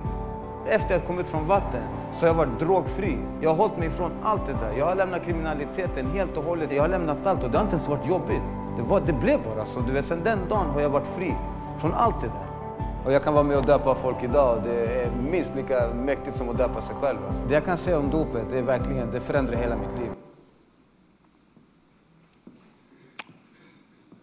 Efter 0.66 0.84
att 0.84 1.00
jag 1.00 1.06
kom 1.06 1.18
ut 1.18 1.26
från 1.26 1.46
vatten 1.46 1.82
så 2.12 2.20
har 2.20 2.26
jag 2.26 2.34
varit 2.34 2.58
drogfri. 2.60 3.18
Jag 3.40 3.50
har 3.50 3.56
hållit 3.56 3.78
mig 3.78 3.88
ifrån 3.88 4.12
allt 4.22 4.46
det 4.46 4.52
där. 4.52 4.72
Jag 4.78 4.86
har 4.86 4.94
lämnat 4.94 5.24
kriminaliteten 5.24 6.10
helt 6.10 6.36
och 6.36 6.44
hållet. 6.44 6.72
Jag 6.72 6.82
har 6.82 6.88
lämnat 6.88 7.26
allt 7.26 7.44
och 7.44 7.50
det 7.50 7.58
har 7.58 7.64
inte 7.64 7.76
ens 7.76 7.88
varit 7.88 8.06
jobbigt. 8.06 8.42
Det, 8.76 8.82
var, 8.82 9.00
det 9.00 9.12
blev 9.12 9.40
bara 9.42 9.66
så. 9.66 9.80
Du 9.80 9.92
vet, 9.92 10.06
sen 10.06 10.24
den 10.24 10.38
dagen 10.48 10.70
har 10.70 10.80
jag 10.80 10.90
varit 10.90 11.08
fri 11.16 11.34
från 11.80 11.94
allt 11.94 12.20
det 12.20 12.26
där. 12.26 12.47
Och 13.04 13.12
jag 13.12 13.24
kan 13.24 13.34
vara 13.34 13.44
med 13.44 13.58
och 13.58 13.66
döpa 13.66 13.94
folk 13.94 14.22
idag 14.22 14.56
och 14.56 14.62
det 14.62 15.02
är 15.02 15.10
minst 15.10 15.54
lika 15.54 15.94
mäktigt 15.94 16.36
som 16.36 16.48
att 16.48 16.58
döpa 16.58 16.82
sig 16.82 16.94
själv. 16.94 17.18
Alltså. 17.28 17.44
Det 17.46 17.54
jag 17.54 17.64
kan 17.64 17.78
säga 17.78 17.98
om 17.98 18.10
dopet, 18.10 18.50
det 18.50 18.58
är 18.58 18.62
verkligen, 18.62 19.10
det 19.10 19.20
förändrar 19.20 19.56
hela 19.56 19.76
mitt 19.76 19.92
liv. 19.92 20.10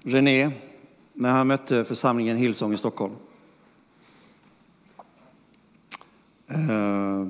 René, 0.02 0.52
när 1.14 1.32
han 1.32 1.48
mötte 1.48 1.86
församlingen 1.86 2.38
Hillsong 2.38 2.74
i 2.74 2.78
Stockholm. 2.78 3.14
Eh, 6.48 7.26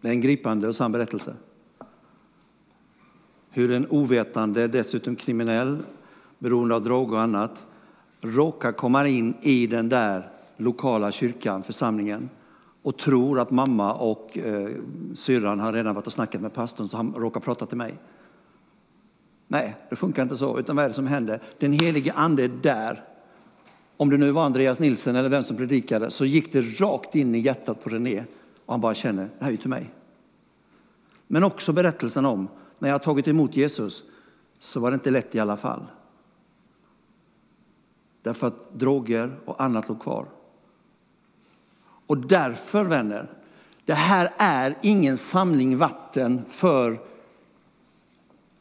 det 0.00 0.08
är 0.08 0.12
en 0.12 0.20
gripande 0.20 0.68
och 0.68 0.76
sann 0.76 0.92
berättelse. 0.92 1.34
Hur 3.50 3.70
en 3.70 3.86
ovetande, 3.90 4.68
dessutom 4.68 5.16
kriminell, 5.16 5.82
beroende 6.38 6.74
av 6.74 6.82
droger 6.82 7.16
och 7.16 7.22
annat, 7.22 7.66
råkar 8.20 8.72
komma 8.72 9.08
in 9.08 9.34
i 9.40 9.66
den 9.66 9.88
där 9.88 10.30
lokala 10.56 11.12
kyrkan, 11.12 11.62
församlingen 11.62 12.30
och 12.82 12.98
tror 12.98 13.40
att 13.40 13.50
mamma 13.50 13.94
och 13.94 14.38
eh, 14.38 14.68
syrran 15.14 15.60
har 15.60 15.72
redan 15.72 15.94
varit 15.94 16.06
och 16.06 16.12
snackat 16.12 16.40
med 16.40 16.52
pastorn 16.52 16.88
så 16.88 16.96
han 16.96 17.14
råkar 17.16 17.40
prata 17.40 17.66
till 17.66 17.76
mig. 17.76 17.94
Nej, 19.48 19.76
det 19.90 19.96
funkar 19.96 20.22
inte 20.22 20.36
så. 20.36 20.58
Utan 20.58 20.76
vad 20.76 20.84
är 20.84 20.88
det 20.88 20.94
som 20.94 21.06
händer? 21.06 21.42
Den 21.58 21.72
helige 21.72 22.12
ande 22.12 22.44
är 22.44 22.48
där. 22.48 23.04
Om 23.96 24.10
det 24.10 24.16
nu 24.16 24.30
var 24.30 24.42
Andreas 24.42 24.78
Nilsson 24.78 25.16
eller 25.16 25.28
vem 25.28 25.44
som 25.44 25.56
predikade 25.56 26.10
så 26.10 26.24
gick 26.24 26.52
det 26.52 26.60
rakt 26.60 27.14
in 27.14 27.34
i 27.34 27.38
hjärtat 27.38 27.84
på 27.84 27.90
René 27.90 28.24
och 28.66 28.74
han 28.74 28.80
bara 28.80 28.94
känner, 28.94 29.22
det 29.22 29.44
här 29.44 29.46
är 29.46 29.50
ju 29.50 29.56
till 29.56 29.70
mig. 29.70 29.90
Men 31.26 31.44
också 31.44 31.72
berättelsen 31.72 32.24
om 32.24 32.48
när 32.78 32.88
jag 32.88 33.02
tagit 33.02 33.28
emot 33.28 33.56
Jesus 33.56 34.02
så 34.58 34.80
var 34.80 34.90
det 34.90 34.94
inte 34.94 35.10
lätt 35.10 35.34
i 35.34 35.40
alla 35.40 35.56
fall. 35.56 35.82
Därför 38.22 38.46
att 38.46 38.72
droger 38.72 39.38
och 39.44 39.62
annat 39.62 39.88
låg 39.88 40.02
kvar. 40.02 40.26
Och 42.06 42.18
därför, 42.18 42.84
vänner, 42.84 43.30
det 43.84 43.94
här 43.94 44.32
är 44.36 44.76
ingen 44.82 45.18
samling 45.18 45.76
vatten 45.76 46.44
för 46.48 47.00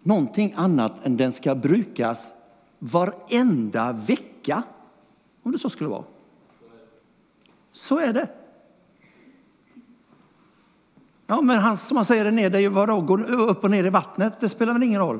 någonting 0.04 0.54
annat 0.58 1.06
än 1.06 1.18
den 1.18 1.32
ska 1.32 1.56
brukas 1.56 2.34
varenda 2.80 3.92
vecka. 3.92 4.64
Om 5.44 5.52
det 5.52 5.60
så 5.60 5.70
skulle 5.70 5.90
vara. 5.90 6.04
Så 7.72 8.00
är 8.00 8.14
det. 8.14 8.30
Ja, 11.28 11.42
men 11.42 11.60
han, 11.60 11.78
som 11.78 11.96
man 11.96 12.06
säger 12.06 12.32
ner, 12.32 12.50
det 12.50 12.58
är 12.58 12.62
ju 12.62 12.70
vadå, 12.70 13.02
gå 13.02 13.18
upp 13.24 13.64
och 13.64 13.72
ner 13.72 13.84
i 13.84 13.90
vattnet, 13.90 14.34
det 14.40 14.50
spelar 14.50 14.74
väl 14.74 14.84
ingen 14.84 15.02
roll. 15.02 15.20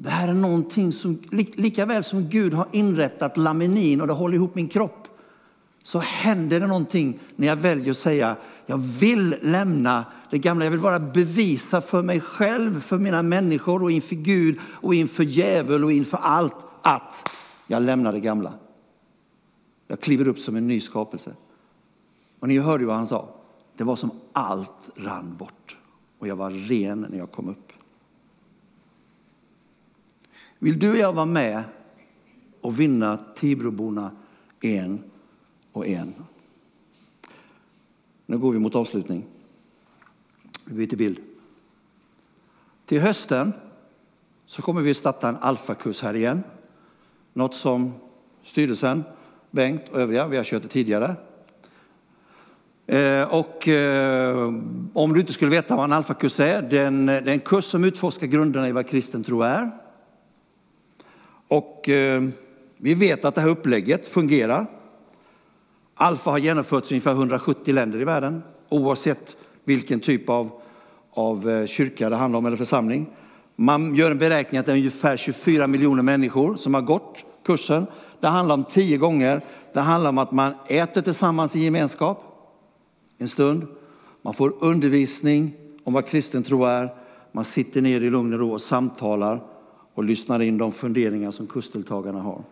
Det 0.00 0.10
här 0.10 0.28
är 0.28 0.34
någonting 0.34 0.92
som, 0.92 1.18
lika 1.30 1.86
väl 1.86 2.04
som 2.04 2.28
Gud 2.28 2.54
har 2.54 2.66
inrättat 2.72 3.36
laminin 3.36 4.00
och 4.00 4.06
det 4.06 4.12
håller 4.12 4.34
ihop 4.34 4.54
min 4.54 4.68
kropp, 4.68 5.08
så 5.82 5.98
händer 5.98 6.60
det 6.60 6.66
någonting 6.66 7.18
när 7.36 7.46
jag 7.46 7.56
väljer 7.56 7.90
att 7.90 7.98
säga, 7.98 8.36
jag 8.66 8.78
vill 8.78 9.36
lämna 9.42 10.04
det 10.30 10.38
gamla. 10.38 10.64
Jag 10.64 10.70
vill 10.70 10.80
bara 10.80 11.00
bevisa 11.00 11.80
för 11.80 12.02
mig 12.02 12.20
själv, 12.20 12.80
för 12.80 12.98
mina 12.98 13.22
människor 13.22 13.82
och 13.82 13.90
inför 13.90 14.14
Gud 14.14 14.58
och 14.62 14.94
inför 14.94 15.22
djävul 15.22 15.84
och 15.84 15.92
inför 15.92 16.18
allt 16.18 16.56
att 16.82 17.30
jag 17.66 17.82
lämnar 17.82 18.12
det 18.12 18.20
gamla. 18.20 18.52
Jag 19.86 20.00
kliver 20.00 20.28
upp 20.28 20.38
som 20.38 20.56
en 20.56 20.66
ny 20.66 20.80
skapelse. 20.80 21.32
Och 22.40 22.48
ni 22.48 22.58
hörde 22.58 22.86
vad 22.86 22.96
han 22.96 23.06
sa. 23.06 23.28
Det 23.76 23.84
var 23.84 23.96
som 23.96 24.10
allt 24.32 24.90
rann 24.96 25.36
bort 25.38 25.76
och 26.18 26.28
jag 26.28 26.36
var 26.36 26.50
ren 26.50 27.06
när 27.10 27.18
jag 27.18 27.32
kom 27.32 27.48
upp. 27.48 27.67
Vill 30.58 30.78
du 30.78 30.90
och 30.90 30.96
jag 30.96 31.12
vara 31.12 31.26
med 31.26 31.62
och 32.60 32.80
vinna 32.80 33.18
Tibroborna 33.34 34.10
en 34.60 35.02
och 35.72 35.86
en? 35.86 36.14
Nu 38.26 38.38
går 38.38 38.52
vi 38.52 38.58
mot 38.58 38.74
avslutning. 38.74 39.24
Vi 40.64 40.86
byter 40.86 40.96
bild. 40.96 41.18
Till 42.86 43.00
hösten 43.00 43.52
så 44.46 44.62
kommer 44.62 44.82
vi 44.82 44.94
starta 44.94 45.28
en 45.28 45.36
alfakurs 45.36 46.02
här 46.02 46.14
igen. 46.14 46.42
Något 47.32 47.54
som 47.54 47.92
styrelsen, 48.42 49.04
Bengt 49.50 49.88
och 49.88 50.00
övriga, 50.00 50.26
vi 50.26 50.36
har 50.36 50.44
kört 50.44 50.62
det 50.62 50.68
tidigare. 50.68 51.16
Eh, 52.86 53.22
och 53.22 53.68
eh, 53.68 54.54
om 54.92 55.12
du 55.12 55.20
inte 55.20 55.32
skulle 55.32 55.50
veta 55.50 55.76
vad 55.76 55.84
en 55.84 55.92
alfakurs 55.92 56.40
är, 56.40 56.62
det 56.62 56.78
är 56.78 56.86
en, 56.86 57.08
eh, 57.08 57.22
det 57.22 57.30
är 57.30 57.34
en 57.34 57.40
kurs 57.40 57.64
som 57.64 57.84
utforskar 57.84 58.26
grunderna 58.26 58.68
i 58.68 58.72
vad 58.72 58.88
kristen 58.88 59.24
tro 59.24 59.42
är. 59.42 59.70
Och 61.48 61.88
eh, 61.88 62.22
vi 62.76 62.94
vet 62.94 63.24
att 63.24 63.34
det 63.34 63.40
här 63.40 63.48
upplägget 63.48 64.08
fungerar. 64.08 64.66
Alfa 65.94 66.30
har 66.30 66.38
genomförts 66.38 66.92
i 66.92 66.94
ungefär 66.94 67.12
170 67.12 67.74
länder 67.74 68.00
i 68.00 68.04
världen, 68.04 68.42
oavsett 68.68 69.36
vilken 69.64 70.00
typ 70.00 70.28
av, 70.28 70.50
av 71.10 71.50
eh, 71.50 71.66
kyrka 71.66 72.10
det 72.10 72.16
handlar 72.16 72.38
om 72.38 72.46
eller 72.46 72.56
församling. 72.56 73.06
Man 73.56 73.94
gör 73.94 74.10
en 74.10 74.18
beräkning 74.18 74.58
att 74.58 74.66
det 74.66 74.72
är 74.72 74.76
ungefär 74.76 75.16
24 75.16 75.66
miljoner 75.66 76.02
människor 76.02 76.56
som 76.56 76.74
har 76.74 76.82
gått 76.82 77.24
kursen. 77.46 77.86
Det 78.20 78.26
handlar 78.26 78.54
om 78.54 78.64
tio 78.64 78.96
gånger. 78.96 79.44
Det 79.72 79.80
handlar 79.80 80.10
om 80.10 80.18
att 80.18 80.32
man 80.32 80.54
äter 80.66 81.00
tillsammans 81.00 81.56
i 81.56 81.60
gemenskap 81.60 82.24
en 83.18 83.28
stund. 83.28 83.66
Man 84.22 84.34
får 84.34 84.54
undervisning 84.60 85.54
om 85.84 85.92
vad 85.92 86.06
kristen 86.06 86.42
tro 86.42 86.64
är. 86.64 86.94
Man 87.32 87.44
sitter 87.44 87.82
ner 87.82 88.00
i 88.00 88.10
lugn 88.10 88.32
och 88.32 88.38
ro 88.38 88.52
och 88.52 88.60
samtalar 88.60 89.42
och 89.98 90.04
lyssnar 90.04 90.42
in 90.42 90.58
de 90.58 90.72
funderingar 90.72 91.30
som 91.30 91.46
kursdeltagarna 91.46 92.20
har. 92.20 92.42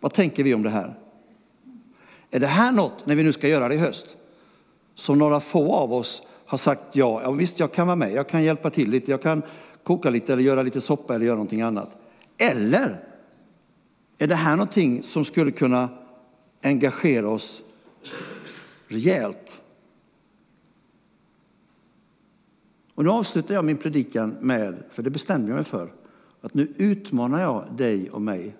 Vad 0.00 0.12
tänker 0.12 0.44
vi 0.44 0.54
om 0.54 0.62
det 0.62 0.70
här? 0.70 0.98
Är 2.30 2.40
det 2.40 2.46
här 2.46 2.72
något, 2.72 3.06
när 3.06 3.14
vi 3.14 3.22
nu 3.22 3.32
ska 3.32 3.48
göra 3.48 3.68
det 3.68 3.74
i 3.74 3.78
höst, 3.78 4.16
som 4.94 5.18
några 5.18 5.40
få 5.40 5.74
av 5.74 5.92
oss 5.92 6.22
har 6.46 6.58
sagt 6.58 6.96
ja, 6.96 7.22
ja 7.22 7.30
visst 7.30 7.60
jag 7.60 7.72
kan 7.72 7.86
vara 7.86 7.96
med, 7.96 8.12
jag 8.12 8.28
kan 8.28 8.42
hjälpa 8.42 8.70
till 8.70 8.90
lite, 8.90 9.10
jag 9.10 9.22
kan 9.22 9.42
koka 9.82 10.10
lite 10.10 10.32
eller 10.32 10.42
göra 10.42 10.62
lite 10.62 10.80
soppa 10.80 11.14
eller 11.14 11.26
göra 11.26 11.36
någonting 11.36 11.62
annat. 11.62 11.96
Eller 12.38 13.04
är 14.18 14.26
det 14.26 14.34
här 14.34 14.56
någonting 14.56 15.02
som 15.02 15.24
skulle 15.24 15.50
kunna 15.50 15.88
engagera 16.62 17.28
oss 17.28 17.62
rejält? 18.88 19.62
Och 22.96 23.04
nu 23.04 23.10
avslutar 23.10 23.54
jag 23.54 23.64
min 23.64 23.76
predikan 23.76 24.36
med, 24.40 24.82
för 24.90 25.02
det 25.02 25.10
bestämde 25.10 25.48
jag 25.48 25.54
mig 25.54 25.64
för, 25.64 25.92
att 26.40 26.54
nu 26.54 26.72
utmanar 26.76 27.40
jag 27.40 27.72
dig 27.76 28.10
och 28.10 28.22
mig. 28.22 28.56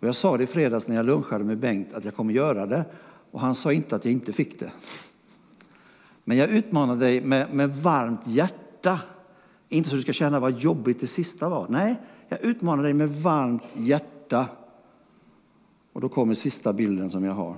Och 0.00 0.08
jag 0.08 0.14
sa 0.14 0.36
det 0.36 0.44
i 0.44 0.46
fredags 0.46 0.88
när 0.88 0.96
jag 0.96 1.06
lunchade 1.06 1.44
med 1.44 1.58
Bengt 1.58 1.94
att 1.94 2.04
jag 2.04 2.14
kommer 2.14 2.32
göra 2.32 2.66
det. 2.66 2.84
Och 3.30 3.40
han 3.40 3.54
sa 3.54 3.72
inte 3.72 3.96
att 3.96 4.04
jag 4.04 4.12
inte 4.12 4.32
fick 4.32 4.58
det. 4.58 4.72
Men 6.24 6.36
jag 6.36 6.50
utmanar 6.50 6.96
dig 6.96 7.20
med, 7.20 7.54
med 7.54 7.76
varmt 7.76 8.26
hjärta. 8.26 9.00
Inte 9.68 9.88
så 9.90 9.96
du 9.96 10.02
ska 10.02 10.12
känna 10.12 10.40
vad 10.40 10.58
jobbigt 10.58 11.00
det 11.00 11.06
sista 11.06 11.48
var. 11.48 11.66
Nej, 11.68 11.96
jag 12.28 12.40
utmanar 12.40 12.82
dig 12.82 12.94
med 12.94 13.08
varmt 13.08 13.76
hjärta. 13.76 14.48
Och 15.92 16.00
då 16.00 16.08
kommer 16.08 16.34
sista 16.34 16.72
bilden 16.72 17.10
som 17.10 17.24
jag 17.24 17.34
har. 17.34 17.56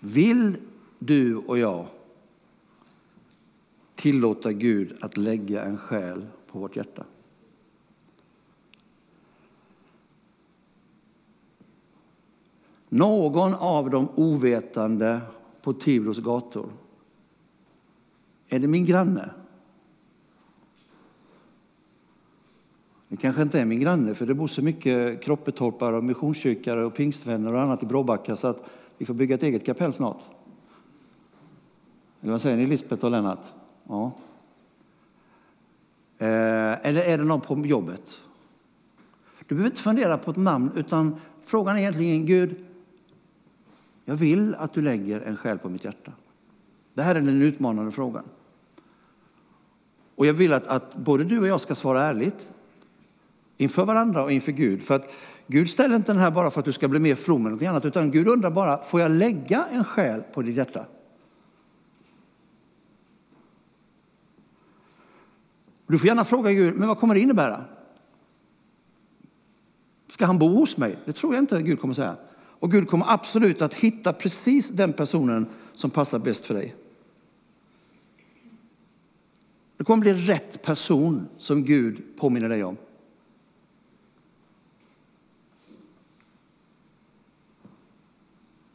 Vill 0.00 0.56
du 0.98 1.36
och 1.36 1.58
jag 1.58 1.86
tillåta 3.94 4.52
Gud 4.52 4.96
att 5.00 5.16
lägga 5.16 5.64
en 5.64 5.78
själ 5.78 6.26
på 6.52 6.58
vårt 6.58 6.76
hjärta? 6.76 7.04
Någon 12.88 13.54
av 13.54 13.90
de 13.90 14.08
ovetande 14.14 15.20
på 15.62 15.72
Tibros 15.72 16.18
gator. 16.18 16.70
Är 18.48 18.58
det 18.58 18.68
min 18.68 18.86
granne? 18.86 19.30
Det 23.08 23.16
kanske 23.16 23.42
inte 23.42 23.60
är 23.60 23.64
min 23.64 23.80
granne, 23.80 24.14
för 24.14 24.26
det 24.26 24.34
bor 24.34 24.46
så 24.46 24.62
mycket 24.62 25.22
kroppetorpare 25.22 25.96
och 25.96 26.04
missionskyrkare 26.04 26.84
och 26.84 26.94
pingstvänner 26.94 27.52
och 27.52 27.60
annat 27.60 27.82
i 27.82 27.86
Bråbacka 27.86 28.36
så 28.36 28.46
att 28.46 28.64
vi 28.98 29.06
får 29.06 29.14
bygga 29.14 29.34
ett 29.34 29.42
eget 29.42 29.66
kapell 29.66 29.92
snart. 29.92 30.22
Eller 32.20 32.32
vad 32.32 32.40
säger 32.40 32.56
ni, 32.56 32.66
Lisbeth 32.66 33.04
och 33.04 33.10
Lennart? 33.10 33.44
Ja. 33.88 34.12
Eh, 36.18 36.86
eller 36.86 37.02
är 37.02 37.18
det 37.18 37.24
någon 37.24 37.40
på 37.40 37.66
jobbet? 37.66 38.22
Du 39.46 39.54
behöver 39.54 39.70
inte 39.70 39.82
fundera 39.82 40.18
på 40.18 40.30
ett 40.30 40.36
namn, 40.36 40.70
utan 40.76 41.20
frågan 41.44 41.76
är 41.76 41.80
egentligen 41.80 42.26
Gud, 42.26 42.64
jag 44.04 44.16
vill 44.16 44.54
att 44.54 44.72
du 44.72 44.82
lägger 44.82 45.20
en 45.20 45.36
själ 45.36 45.58
på 45.58 45.68
mitt 45.68 45.84
hjärta. 45.84 46.12
Det 46.94 47.02
här 47.02 47.14
är 47.14 47.20
den 47.20 47.42
utmanande 47.42 47.92
frågan. 47.92 48.24
Och 50.14 50.26
jag 50.26 50.34
vill 50.34 50.52
att, 50.52 50.66
att 50.66 50.94
både 50.94 51.24
du 51.24 51.40
och 51.40 51.46
jag 51.46 51.60
ska 51.60 51.74
svara 51.74 52.02
ärligt 52.02 52.52
inför 53.56 53.84
varandra 53.84 54.24
och 54.24 54.32
inför 54.32 54.52
Gud. 54.52 54.82
För 54.82 54.94
att 54.94 55.12
Gud 55.46 55.70
ställer 55.70 55.96
inte 55.96 56.12
den 56.12 56.20
här 56.20 56.30
bara 56.30 56.50
för 56.50 56.60
att 56.60 56.64
du 56.64 56.72
ska 56.72 56.88
bli 56.88 57.00
mer 57.00 57.14
from 57.14 57.46
eller 57.46 57.50
något 57.50 57.62
annat, 57.62 57.84
utan 57.84 58.10
Gud 58.10 58.28
undrar 58.28 58.50
bara, 58.50 58.82
får 58.82 59.00
jag 59.00 59.10
lägga 59.10 59.66
en 59.72 59.84
själ 59.84 60.22
på 60.32 60.42
ditt 60.42 60.56
hjärta? 60.56 60.84
Du 65.88 65.98
får 65.98 66.06
gärna 66.06 66.24
fråga 66.24 66.52
Gud, 66.52 66.74
men 66.74 66.88
vad 66.88 66.98
kommer 66.98 67.14
det 67.14 67.20
innebära? 67.20 67.64
Ska 70.08 70.26
han 70.26 70.38
bo 70.38 70.48
hos 70.48 70.76
mig? 70.76 70.98
Det 71.04 71.12
tror 71.12 71.34
jag 71.34 71.42
inte 71.42 71.62
Gud 71.62 71.80
kommer 71.80 71.94
säga. 71.94 72.16
Och 72.32 72.70
Gud 72.70 72.88
kommer 72.88 73.06
absolut 73.08 73.62
att 73.62 73.74
hitta 73.74 74.12
precis 74.12 74.68
den 74.68 74.92
personen 74.92 75.46
som 75.74 75.90
passar 75.90 76.18
bäst 76.18 76.44
för 76.44 76.54
dig. 76.54 76.74
Det 79.76 79.84
kommer 79.84 80.00
bli 80.00 80.14
rätt 80.14 80.62
person 80.62 81.28
som 81.38 81.64
Gud 81.64 82.02
påminner 82.16 82.48
dig 82.48 82.64
om. 82.64 82.76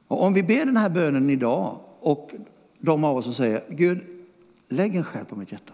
Och 0.08 0.24
om 0.24 0.34
vi 0.34 0.44
ber 0.44 0.66
den 0.66 0.78
här 0.78 0.90
bönen 0.90 1.30
idag 1.30 1.80
och 2.00 2.32
de 2.80 3.04
av 3.04 3.18
oss 3.18 3.26
som 3.26 3.34
säger 3.34 3.64
Gud, 3.70 4.00
lägg 4.68 4.96
en 4.96 5.04
själ 5.04 5.26
på 5.26 5.36
mitt 5.36 5.52
hjärta. 5.52 5.74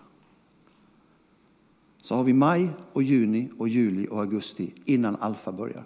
Så 2.02 2.16
har 2.16 2.24
vi 2.24 2.34
maj 2.34 2.70
och 2.94 3.04
juni 3.04 3.50
och 3.58 3.70
juli 3.70 4.08
och 4.08 4.20
augusti 4.20 4.74
innan 4.86 5.16
alfa 5.16 5.52
börjar. 5.52 5.84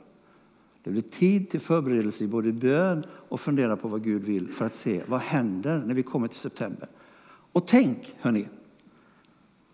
Det 0.84 0.92
blir 0.92 1.02
tid 1.02 1.50
till 1.50 1.60
förberedelse 1.60 2.24
i 2.24 2.28
både 2.28 2.52
bön 2.52 3.06
och 3.10 3.40
fundera 3.40 3.78
på 3.78 3.88
vad 3.88 4.04
Gud 4.04 4.24
vill 4.24 4.48
för 4.48 4.66
att 4.66 4.76
se 4.76 5.04
vad 5.08 5.20
händer 5.20 5.84
när 5.86 5.94
vi 5.94 6.04
kommer 6.04 6.28
till 6.28 6.40
september. 6.40 6.90
Och 7.28 7.68
tänk, 7.68 8.16
hörni, 8.20 8.48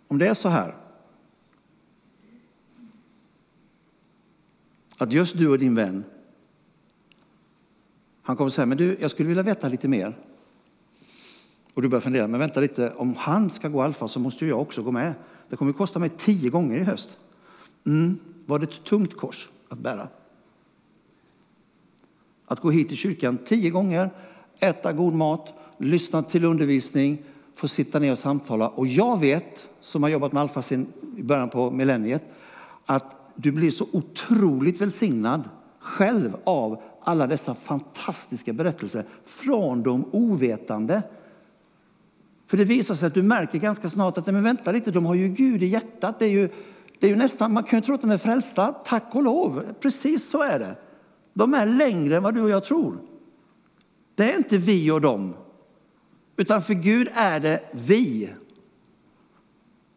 om 0.07 0.17
det 0.17 0.27
är 0.27 0.33
så 0.33 0.49
här 0.49 0.75
att 4.97 5.13
just 5.13 5.37
du 5.37 5.49
och 5.49 5.59
din 5.59 5.75
vän, 5.75 6.03
han 8.21 8.35
kommer 8.37 8.49
säga, 8.49 8.65
men 8.65 8.77
du, 8.77 8.97
jag 8.99 9.11
skulle 9.11 9.29
vilja 9.29 9.43
veta 9.43 9.67
lite 9.67 9.87
mer. 9.87 10.17
Och 11.79 11.83
du 11.83 11.89
börjar 11.89 12.01
fundera, 12.01 12.27
men 12.27 12.39
vänta 12.39 12.59
lite, 12.59 12.93
om 12.97 13.15
han 13.17 13.49
ska 13.49 13.67
gå 13.67 13.81
alfa 13.81 14.07
så 14.07 14.19
måste 14.19 14.45
jag 14.45 14.61
också 14.61 14.83
gå 14.83 14.91
med. 14.91 15.13
Det 15.49 15.55
kommer 15.55 15.71
att 15.71 15.77
kosta 15.77 15.99
mig 15.99 16.09
tio 16.09 16.49
gånger 16.49 16.77
i 16.77 16.83
höst. 16.83 17.17
Mm. 17.85 18.19
Var 18.45 18.59
det 18.59 18.65
ett 18.65 18.83
tungt 18.83 19.17
kors 19.17 19.49
att 19.69 19.79
bära? 19.79 20.07
Att 22.45 22.59
gå 22.59 22.71
hit 22.71 22.87
till 22.87 22.97
kyrkan 22.97 23.37
tio 23.45 23.69
gånger, 23.69 24.09
äta 24.59 24.93
god 24.93 25.13
mat, 25.13 25.53
lyssna 25.77 26.23
till 26.23 26.45
undervisning, 26.45 27.23
få 27.55 27.67
sitta 27.67 27.99
ner 27.99 28.11
och 28.11 28.17
samtala. 28.17 28.69
Och 28.69 28.87
jag 28.87 29.19
vet, 29.19 29.69
som 29.81 30.03
har 30.03 30.09
jobbat 30.09 30.31
med 30.31 30.41
Alfa 30.41 30.61
sedan 30.61 30.87
i 31.17 31.23
början 31.23 31.49
på 31.49 31.71
millenniet, 31.71 32.23
att 32.85 33.15
du 33.35 33.51
blir 33.51 33.71
så 33.71 33.87
otroligt 33.91 34.81
välsignad 34.81 35.49
själv 35.79 36.37
av 36.43 36.81
alla 37.01 37.27
dessa 37.27 37.55
fantastiska 37.55 38.53
berättelser 38.53 39.05
från 39.25 39.83
de 39.83 40.05
ovetande. 40.11 41.01
För 42.49 42.57
det 42.57 42.65
visar 42.65 42.95
sig 42.95 43.07
att 43.07 43.13
du 43.13 43.23
märker 43.23 43.59
ganska 43.59 43.89
snart 43.89 44.17
att 44.17 44.25
men 44.25 44.43
vänta 44.43 44.71
lite, 44.71 44.91
de 44.91 45.05
har 45.05 45.15
ju 45.15 45.27
Gud 45.27 45.63
i 45.63 45.65
hjärtat. 45.65 46.19
Det 46.19 46.25
är 46.25 46.29
ju, 46.29 46.49
det 46.99 47.07
är 47.07 47.09
ju 47.11 47.15
nästan, 47.15 47.53
man 47.53 47.63
kan 47.63 47.79
ju 47.79 47.85
tro 47.85 47.95
att 47.95 48.01
de 48.01 48.11
är 48.11 48.17
frälsta, 48.17 48.73
tack 48.73 49.15
och 49.15 49.23
lov. 49.23 49.73
Precis 49.79 50.29
så 50.29 50.43
är 50.43 50.59
det. 50.59 50.75
De 51.33 51.53
är 51.53 51.65
längre 51.65 52.15
än 52.15 52.23
vad 52.23 52.33
du 52.33 52.41
och 52.41 52.49
jag 52.49 52.63
tror. 52.63 52.97
Det 54.15 54.33
är 54.33 54.37
inte 54.37 54.57
vi 54.57 54.91
och 54.91 55.01
dem, 55.01 55.33
utan 56.37 56.61
för 56.61 56.73
Gud 56.73 57.09
är 57.13 57.39
det 57.39 57.61
vi. 57.71 58.29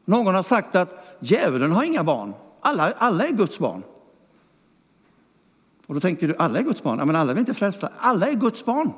Någon 0.05 0.35
har 0.35 0.43
sagt 0.43 0.75
att 0.75 1.17
djävulen 1.21 1.73
har 1.73 1.85
inga 1.85 2.05
barn. 2.05 2.35
Alla, 2.61 2.93
alla 2.93 3.27
är 3.27 3.33
Guds 3.33 3.59
barn. 3.59 3.83
Och 5.87 5.95
då 5.95 6.01
tänker 6.01 6.29
du, 6.29 6.37
alla 6.37 6.59
är 6.59 6.63
Guds 6.63 6.83
barn? 6.83 6.99
Ja, 6.99 7.05
men 7.05 7.17
alla 7.17 7.31
är 7.31 7.35
väl 7.35 7.41
inte 7.41 7.55
frälsta? 7.55 7.91
Alla 7.99 8.29
är 8.29 8.35
Guds 8.35 8.65
barn. 8.65 8.93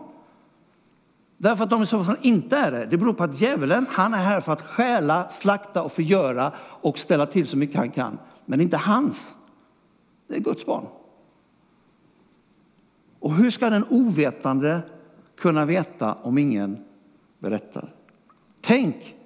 Därför 1.39 1.64
att 1.64 1.70
de 1.70 1.87
som 1.87 2.16
inte 2.20 2.57
är 2.57 2.72
det, 2.72 2.87
det 2.87 2.99
beror 2.99 3.12
på 3.12 3.24
att 3.24 3.41
djävulen, 3.41 3.87
han 3.91 4.14
är 4.14 4.24
här 4.24 4.41
för 4.41 4.53
att 4.53 4.62
stjäla, 4.62 5.30
slakta 5.30 5.82
och 5.82 5.93
förgöra 5.93 6.53
och 6.59 6.99
ställa 6.99 7.26
till 7.26 7.47
så 7.47 7.57
mycket 7.57 7.76
han 7.76 7.91
kan. 7.91 8.18
Men 8.47 8.61
inte 8.61 8.76
hans. 8.76 9.35
Det 10.28 10.35
är 10.35 10.41
Guds 10.41 10.66
barn. 10.66 10.87
Och 13.18 13.35
hur 13.35 13.51
ska 13.51 13.70
den 13.70 13.85
ovetande 13.91 14.82
kunna 15.37 15.64
veta 15.64 16.14
om 16.14 16.39
ingen 16.39 16.85
berättar? 17.39 17.95
Tänk 18.61 19.16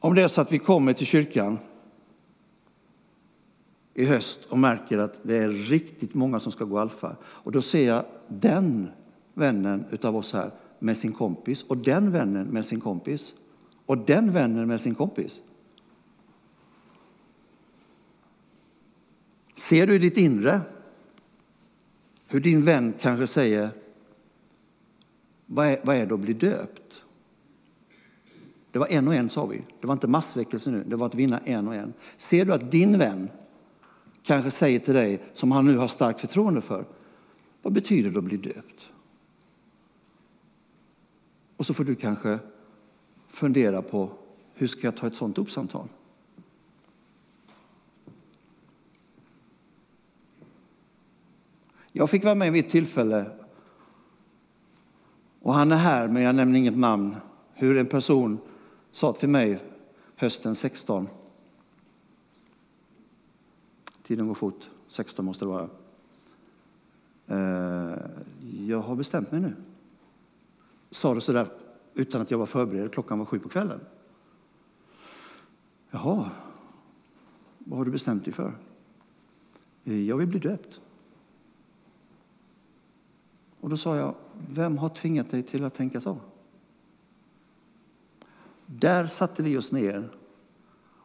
om 0.00 0.14
det 0.14 0.22
är 0.22 0.28
så 0.28 0.40
att 0.40 0.52
vi 0.52 0.58
kommer 0.58 0.92
till 0.92 1.06
kyrkan 1.06 1.58
i 3.94 4.04
höst 4.04 4.44
och 4.44 4.58
märker 4.58 4.98
att 4.98 5.20
det 5.22 5.36
är 5.36 5.48
riktigt 5.48 6.14
många 6.14 6.40
som 6.40 6.52
ska 6.52 6.64
gå 6.64 6.78
alfa. 6.78 7.16
Och 7.24 7.52
då 7.52 7.62
ser 7.62 7.86
jag 7.86 8.04
den 8.28 8.90
vännen 9.34 9.84
av 10.02 10.16
oss 10.16 10.32
här 10.32 10.50
med 10.78 10.98
sin 10.98 11.12
kompis 11.12 11.62
och 11.62 11.76
den 11.76 12.12
vännen 12.12 12.46
med 12.46 12.66
sin 12.66 12.80
kompis 12.80 13.34
och 13.86 13.98
den 13.98 14.32
vännen 14.32 14.68
med 14.68 14.80
sin 14.80 14.94
kompis. 14.94 15.40
Ser 19.56 19.86
du 19.86 19.94
i 19.94 19.98
ditt 19.98 20.16
inre 20.16 20.60
hur 22.26 22.40
din 22.40 22.62
vän 22.62 22.94
kanske 23.00 23.26
säger 23.26 23.70
vad 25.46 25.66
är, 25.66 25.80
vad 25.84 25.96
är 25.96 26.06
det 26.06 26.14
att 26.14 26.20
bli 26.20 26.32
döpt? 26.32 27.02
Det 28.70 28.78
var 28.78 28.86
en 28.86 29.08
och 29.08 29.14
en, 29.14 29.28
sa 29.28 29.46
vi. 29.46 29.62
Det 29.80 29.86
var 29.86 29.92
inte 29.92 30.08
massväckelse 30.08 30.70
nu, 30.70 30.84
det 30.86 30.96
var 30.96 31.06
att 31.06 31.14
vinna 31.14 31.38
en 31.38 31.68
och 31.68 31.74
en. 31.74 31.92
Ser 32.16 32.44
du 32.44 32.52
att 32.52 32.70
din 32.70 32.98
vän 32.98 33.28
kanske 34.22 34.50
säger 34.50 34.78
till 34.78 34.94
dig, 34.94 35.22
som 35.32 35.52
han 35.52 35.66
nu 35.66 35.76
har 35.76 35.88
starkt 35.88 36.20
förtroende 36.20 36.60
för, 36.60 36.84
vad 37.62 37.72
betyder 37.72 38.10
det 38.10 38.18
att 38.18 38.24
bli 38.24 38.36
döpt? 38.36 38.91
Och 41.62 41.66
så 41.66 41.74
får 41.74 41.84
du 41.84 41.94
kanske 41.94 42.38
fundera 43.28 43.82
på, 43.82 44.10
hur 44.54 44.66
ska 44.66 44.80
jag 44.86 44.96
ta 44.96 45.06
ett 45.06 45.14
sånt 45.14 45.36
dopsamtal? 45.36 45.88
Jag 51.92 52.10
fick 52.10 52.24
vara 52.24 52.34
med 52.34 52.52
vid 52.52 52.64
ett 52.64 52.70
tillfälle, 52.70 53.30
och 55.40 55.54
han 55.54 55.72
är 55.72 55.76
här, 55.76 56.08
men 56.08 56.22
jag 56.22 56.34
nämner 56.34 56.58
inget 56.58 56.78
namn, 56.78 57.16
hur 57.54 57.78
en 57.78 57.86
person 57.86 58.38
sa 58.90 59.12
till 59.12 59.28
mig 59.28 59.60
hösten 60.16 60.54
16. 60.54 61.08
Tiden 64.02 64.28
går 64.28 64.34
fort, 64.34 64.70
16 64.88 65.24
måste 65.24 65.44
det 65.44 65.48
vara. 65.48 65.68
Eh, 67.26 67.98
jag 68.66 68.80
har 68.80 68.96
bestämt 68.96 69.32
mig 69.32 69.40
nu. 69.40 69.54
Sa 70.92 71.14
det 71.14 71.20
sådär 71.20 71.48
utan 71.94 72.20
att 72.20 72.30
jag 72.30 72.38
var 72.38 72.46
förberedd. 72.46 72.92
Klockan 72.92 73.18
var 73.18 73.26
sju 73.26 73.38
på 73.38 73.48
kvällen. 73.48 73.80
Jaha, 75.90 76.30
vad 77.58 77.78
har 77.78 77.84
du 77.84 77.90
bestämt 77.90 78.24
dig 78.24 78.34
för? 78.34 78.58
Eh, 79.84 80.00
jag 80.00 80.16
vill 80.16 80.26
bli 80.28 80.38
döpt. 80.38 80.80
Och 83.60 83.70
då 83.70 83.76
sa 83.76 83.96
jag, 83.96 84.14
vem 84.48 84.78
har 84.78 84.88
tvingat 84.88 85.30
dig 85.30 85.42
till 85.42 85.64
att 85.64 85.74
tänka 85.74 86.00
så? 86.00 86.18
Där 88.66 89.06
satte 89.06 89.42
vi 89.42 89.56
oss 89.56 89.72
ner 89.72 90.10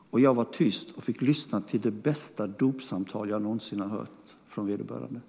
och 0.09 0.19
jag 0.19 0.33
var 0.33 0.43
tyst 0.43 0.91
och 0.91 1.03
fick 1.03 1.21
lyssna 1.21 1.61
till 1.61 1.81
det 1.81 1.91
bästa 1.91 2.47
dopsamtal 2.47 3.29
jag 3.29 3.41
någonsin 3.41 3.79
har 3.79 3.88
hört 3.88 4.35
från 4.47 4.67
vederbörande. 4.67 5.21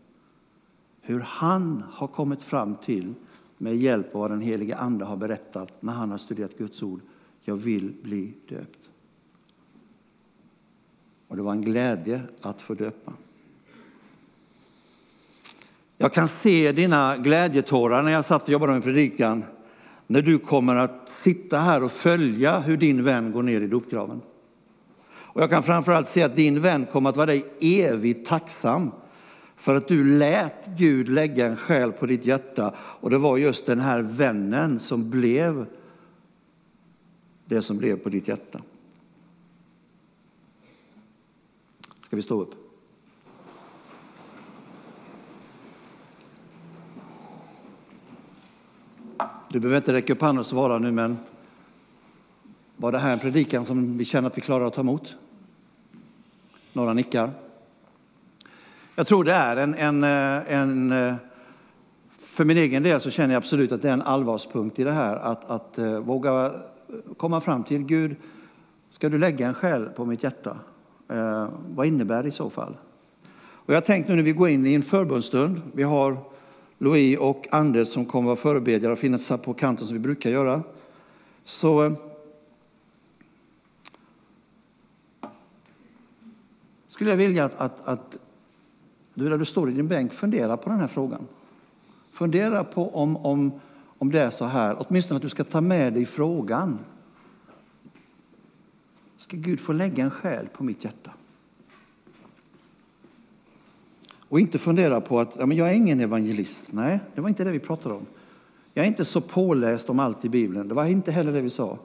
Hur 1.00 1.20
han 1.20 1.84
har 1.90 2.06
kommit 2.06 2.42
fram 2.42 2.76
till, 2.76 3.14
med 3.58 3.76
hjälp 3.76 4.14
av 4.14 4.20
vad 4.20 4.30
den 4.30 4.40
helige 4.40 4.76
Ande 4.76 5.04
har 5.04 5.16
berättat 5.16 5.82
när 5.82 5.92
han 5.92 6.10
har 6.10 6.18
studerat 6.18 6.58
Guds 6.58 6.82
ord, 6.82 7.00
jag 7.44 7.56
vill 7.56 7.92
bli 8.02 8.34
döpt. 8.48 8.78
Och 11.28 11.36
det 11.36 11.42
var 11.42 11.52
en 11.52 11.62
glädje 11.62 12.22
att 12.40 12.62
få 12.62 12.74
döpa. 12.74 13.12
Jag 15.96 16.12
kan 16.12 16.28
se 16.28 16.72
dina 16.72 17.16
glädjetårar 17.16 18.02
när 18.02 18.12
jag 18.12 18.24
satt 18.24 18.42
och 18.42 18.48
jobbade 18.48 18.72
med 18.72 18.82
predikan, 18.82 19.44
när 20.06 20.22
du 20.22 20.38
kommer 20.38 20.76
att 20.76 21.08
sitta 21.08 21.58
här 21.58 21.82
och 21.82 21.92
följa 21.92 22.60
hur 22.60 22.76
din 22.76 23.04
vän 23.04 23.32
går 23.32 23.42
ner 23.42 23.60
i 23.60 23.66
dopgraven. 23.66 24.20
Och 25.10 25.42
jag 25.42 25.50
kan 25.50 25.62
framförallt 25.62 26.08
se 26.08 26.22
att 26.22 26.36
din 26.36 26.60
vän 26.60 26.86
kommer 26.86 27.10
att 27.10 27.16
vara 27.16 27.26
dig 27.26 27.44
evigt 27.60 28.26
tacksam 28.28 28.90
för 29.58 29.74
att 29.74 29.88
du 29.88 30.04
lät 30.18 30.66
Gud 30.66 31.08
lägga 31.08 31.46
en 31.46 31.56
själ 31.56 31.92
på 31.92 32.06
ditt 32.06 32.26
hjärta. 32.26 32.74
Och 32.78 33.10
det 33.10 33.18
var 33.18 33.36
just 33.36 33.66
den 33.66 33.80
här 33.80 34.00
vännen 34.00 34.78
som 34.78 35.10
blev 35.10 35.66
det 37.44 37.62
som 37.62 37.78
blev 37.78 37.96
på 37.96 38.08
ditt 38.08 38.28
hjärta. 38.28 38.60
Ska 42.02 42.16
vi 42.16 42.22
stå 42.22 42.42
upp? 42.42 42.54
Du 49.50 49.60
behöver 49.60 49.76
inte 49.76 49.92
räcka 49.92 50.12
upp 50.12 50.20
handen 50.20 50.40
och 50.40 50.46
svara 50.46 50.78
nu, 50.78 50.92
men 50.92 51.18
var 52.76 52.92
det 52.92 52.98
här 52.98 53.12
en 53.12 53.18
predikan 53.18 53.64
som 53.64 53.98
vi 53.98 54.04
känner 54.04 54.28
att 54.28 54.38
vi 54.38 54.42
klarar 54.42 54.66
att 54.66 54.74
ta 54.74 54.80
emot? 54.80 55.16
Några 56.72 56.92
nickar. 56.92 57.47
Jag 58.98 59.06
tror 59.06 59.24
det 59.24 59.32
är 59.32 59.56
en, 59.56 59.74
en, 59.74 60.04
eh, 60.04 60.52
en 60.54 60.92
eh, 60.92 61.14
för 62.18 62.44
min 62.44 62.56
egen 62.56 62.82
del 62.82 63.00
så 63.00 63.10
känner 63.10 63.34
jag 63.34 63.40
absolut 63.40 63.72
att 63.72 63.82
det 63.82 63.88
är 63.88 63.92
en 63.92 64.02
allvarspunkt 64.02 64.78
i 64.78 64.84
det 64.84 64.92
här 64.92 65.16
att, 65.16 65.50
att 65.50 65.78
uh, 65.78 65.98
våga 65.98 66.52
komma 67.16 67.40
fram 67.40 67.64
till 67.64 67.84
Gud, 67.84 68.16
ska 68.90 69.08
du 69.08 69.18
lägga 69.18 69.48
en 69.48 69.54
själ 69.54 69.88
på 69.88 70.04
mitt 70.04 70.22
hjärta? 70.22 70.56
Uh, 71.12 71.48
vad 71.74 71.86
innebär 71.86 72.22
det 72.22 72.28
i 72.28 72.32
så 72.32 72.50
fall? 72.50 72.76
Och 73.38 73.74
jag 73.74 73.76
har 73.76 73.80
tänkt 73.80 74.08
nu 74.08 74.16
när 74.16 74.22
vi 74.22 74.32
går 74.32 74.48
in 74.48 74.66
i 74.66 74.74
en 74.74 74.82
förbundsstund, 74.82 75.62
vi 75.72 75.82
har 75.82 76.16
Louis 76.78 77.18
och 77.18 77.46
Anders 77.50 77.88
som 77.88 78.06
kommer 78.06 78.26
vara 78.26 78.36
förebedjare 78.36 78.92
och 78.92 78.98
finnas 78.98 79.30
här 79.30 79.36
på 79.36 79.54
kanten 79.54 79.86
som 79.86 79.96
vi 79.96 80.00
brukar 80.00 80.30
göra. 80.30 80.62
Så 81.44 81.84
uh, 81.84 81.92
skulle 86.88 87.10
jag 87.10 87.16
vilja 87.16 87.44
att, 87.44 87.60
att, 87.60 87.88
att 87.88 88.18
du 89.18 89.28
där 89.28 89.38
du 89.38 89.44
står 89.44 89.70
i 89.70 89.72
din 89.72 89.88
bänk 89.88 90.12
fundera 90.12 90.56
på 90.56 90.70
den 90.70 90.80
här 90.80 90.86
frågan. 90.86 91.26
Fundera 92.10 92.64
på 92.64 92.94
om, 92.94 93.16
om, 93.16 93.60
om 93.98 94.12
det 94.12 94.20
är 94.20 94.30
så 94.30 94.44
här, 94.44 94.76
åtminstone 94.78 95.16
att 95.16 95.22
du 95.22 95.28
ska 95.28 95.44
ta 95.44 95.60
med 95.60 95.92
dig 95.92 96.06
frågan. 96.06 96.78
Ska 99.16 99.36
Gud 99.36 99.60
få 99.60 99.72
lägga 99.72 100.04
en 100.04 100.10
själ 100.10 100.48
på 100.48 100.64
mitt 100.64 100.84
hjärta? 100.84 101.10
Och 104.28 104.40
inte 104.40 104.58
fundera 104.58 105.00
på 105.00 105.20
att 105.20 105.36
ja, 105.38 105.46
men 105.46 105.56
jag 105.56 105.70
är 105.70 105.74
ingen 105.74 106.00
evangelist. 106.00 106.72
Nej, 106.72 107.00
det 107.14 107.20
var 107.20 107.28
inte 107.28 107.44
det 107.44 107.50
vi 107.50 107.58
pratade 107.58 107.94
om. 107.94 108.06
Jag 108.74 108.84
är 108.84 108.88
inte 108.88 109.04
så 109.04 109.20
påläst 109.20 109.90
om 109.90 109.98
allt 109.98 110.24
i 110.24 110.28
Bibeln. 110.28 110.68
Det 110.68 110.74
var 110.74 110.84
inte 110.84 111.12
heller 111.12 111.32
det 111.32 111.40
vi 111.40 111.50
sa. 111.50 111.78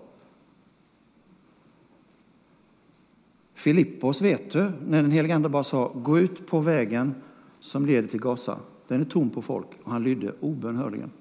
Filippos 3.64 4.22
vet 4.22 4.51
du, 4.51 4.72
när 4.86 5.01
den 5.01 5.11
helige 5.11 5.36
Ande 5.36 5.49
bara 5.49 5.64
sa 5.64 5.91
gå 5.95 6.20
ut 6.20 6.47
på 6.47 6.59
vägen 6.59 7.16
som 7.59 7.86
leder 7.86 8.07
till 8.07 8.20
Gaza. 8.20 8.59
Den 8.88 9.01
är 9.01 9.05
tom 9.05 9.30
på 9.30 9.41
folk 9.41 9.68
och 9.84 9.91
han 9.91 10.03
lydde 10.03 10.34
obönhörligen. 10.39 11.11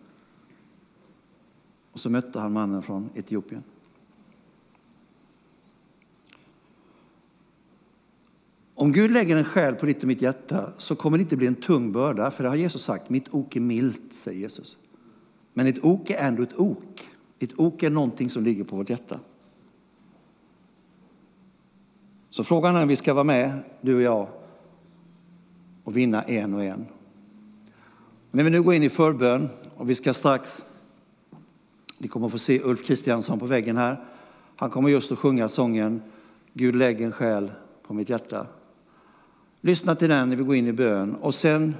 Och 1.92 2.00
så 2.00 2.10
mötte 2.10 2.40
han 2.40 2.52
mannen 2.52 2.82
från 2.82 3.10
Etiopien. 3.14 3.62
Om 8.74 8.92
Gud 8.92 9.10
lägger 9.10 9.36
en 9.36 9.44
själ 9.44 9.74
på 9.74 9.86
ditt 9.86 10.02
och 10.02 10.08
mitt 10.08 10.22
hjärta 10.22 10.72
så 10.78 10.96
kommer 10.96 11.18
det 11.18 11.22
inte 11.22 11.36
bli 11.36 11.46
en 11.46 11.54
tung 11.54 11.92
börda, 11.92 12.30
för 12.30 12.42
det 12.42 12.48
har 12.48 12.56
Jesus 12.56 12.82
sagt, 12.82 13.10
mitt 13.10 13.34
ok 13.34 13.56
är 13.56 13.60
milt, 13.60 14.14
säger 14.14 14.40
Jesus. 14.40 14.78
Men 15.52 15.66
ett 15.66 15.84
ok 15.84 16.10
är 16.10 16.28
ändå 16.28 16.42
ett 16.42 16.58
ok. 16.58 17.08
Ett 17.38 17.52
ok 17.58 17.82
är 17.82 17.90
någonting 17.90 18.30
som 18.30 18.44
ligger 18.44 18.64
på 18.64 18.76
vårt 18.76 18.90
hjärta. 18.90 19.20
Så 22.32 22.44
frågan 22.44 22.76
är 22.76 22.82
om 22.82 22.88
vi 22.88 22.96
ska 22.96 23.14
vara 23.14 23.24
med, 23.24 23.62
du 23.80 23.94
och 23.94 24.02
jag, 24.02 24.28
och 25.84 25.96
vinna 25.96 26.22
en 26.22 26.54
och 26.54 26.64
en. 26.64 26.86
När 28.30 28.44
vi 28.44 28.50
nu 28.50 28.62
går 28.62 28.74
in 28.74 28.82
i 28.82 28.88
förbön 28.88 29.48
och 29.76 29.90
vi 29.90 29.94
ska 29.94 30.14
strax, 30.14 30.62
ni 31.98 32.08
kommer 32.08 32.26
att 32.26 32.32
få 32.32 32.38
se 32.38 32.60
Ulf 32.62 32.86
Kristiansson 32.86 33.38
på 33.38 33.46
väggen 33.46 33.76
här. 33.76 34.04
Han 34.56 34.70
kommer 34.70 34.88
just 34.88 35.12
att 35.12 35.18
sjunga 35.18 35.48
sången 35.48 36.02
Gud 36.52 36.76
lägg 36.76 37.00
en 37.00 37.12
själ 37.12 37.52
på 37.86 37.94
mitt 37.94 38.10
hjärta. 38.10 38.46
Lyssna 39.60 39.94
till 39.94 40.08
den 40.08 40.28
när 40.28 40.36
vi 40.36 40.44
går 40.44 40.56
in 40.56 40.66
i 40.66 40.72
bön 40.72 41.14
och 41.14 41.34
sen 41.34 41.74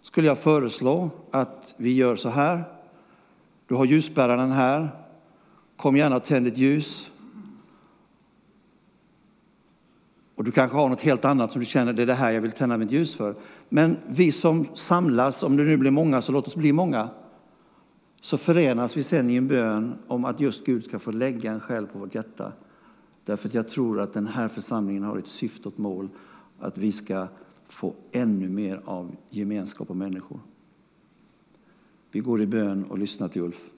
skulle 0.00 0.26
jag 0.26 0.38
föreslå 0.38 1.10
att 1.30 1.74
vi 1.76 1.94
gör 1.94 2.16
så 2.16 2.28
här. 2.28 2.64
Du 3.66 3.74
har 3.74 3.84
ljusbäraren 3.84 4.50
här. 4.50 4.88
Kom 5.76 5.96
gärna 5.96 6.16
och 6.16 6.24
tänd 6.24 6.46
ett 6.46 6.58
ljus. 6.58 7.11
Och 10.34 10.44
du 10.44 10.50
kanske 10.50 10.76
har 10.76 10.88
något 10.88 11.00
helt 11.00 11.24
annat 11.24 11.52
som 11.52 11.60
du 11.60 11.66
känner, 11.66 11.92
det 11.92 12.02
är 12.02 12.06
det 12.06 12.14
här 12.14 12.30
jag 12.30 12.40
vill 12.40 12.52
tända 12.52 12.78
mitt 12.78 12.92
ljus 12.92 13.14
för. 13.14 13.34
Men 13.68 13.96
vi 14.08 14.32
som 14.32 14.66
samlas, 14.74 15.42
om 15.42 15.56
det 15.56 15.62
nu 15.62 15.76
blir 15.76 15.90
många, 15.90 16.22
så 16.22 16.32
låt 16.32 16.46
oss 16.46 16.56
bli 16.56 16.72
många. 16.72 17.08
Så 18.20 18.38
förenas 18.38 18.96
vi 18.96 19.02
sen 19.02 19.30
i 19.30 19.36
en 19.36 19.48
bön 19.48 19.94
om 20.06 20.24
att 20.24 20.40
just 20.40 20.66
Gud 20.66 20.84
ska 20.84 20.98
få 20.98 21.10
lägga 21.10 21.52
en 21.52 21.60
själ 21.60 21.86
på 21.86 21.98
vårt 21.98 22.14
hjärta. 22.14 22.52
Därför 23.24 23.48
att 23.48 23.54
jag 23.54 23.68
tror 23.68 24.00
att 24.00 24.12
den 24.12 24.26
här 24.26 24.48
församlingen 24.48 25.02
har 25.02 25.18
ett 25.18 25.26
syfte 25.26 25.68
och 25.68 25.74
ett 25.74 25.78
mål, 25.78 26.08
att 26.60 26.78
vi 26.78 26.92
ska 26.92 27.28
få 27.68 27.94
ännu 28.12 28.48
mer 28.48 28.80
av 28.84 29.16
gemenskap 29.30 29.90
och 29.90 29.96
människor. 29.96 30.40
Vi 32.10 32.20
går 32.20 32.42
i 32.42 32.46
bön 32.46 32.84
och 32.84 32.98
lyssnar 32.98 33.28
till 33.28 33.42
Ulf. 33.42 33.71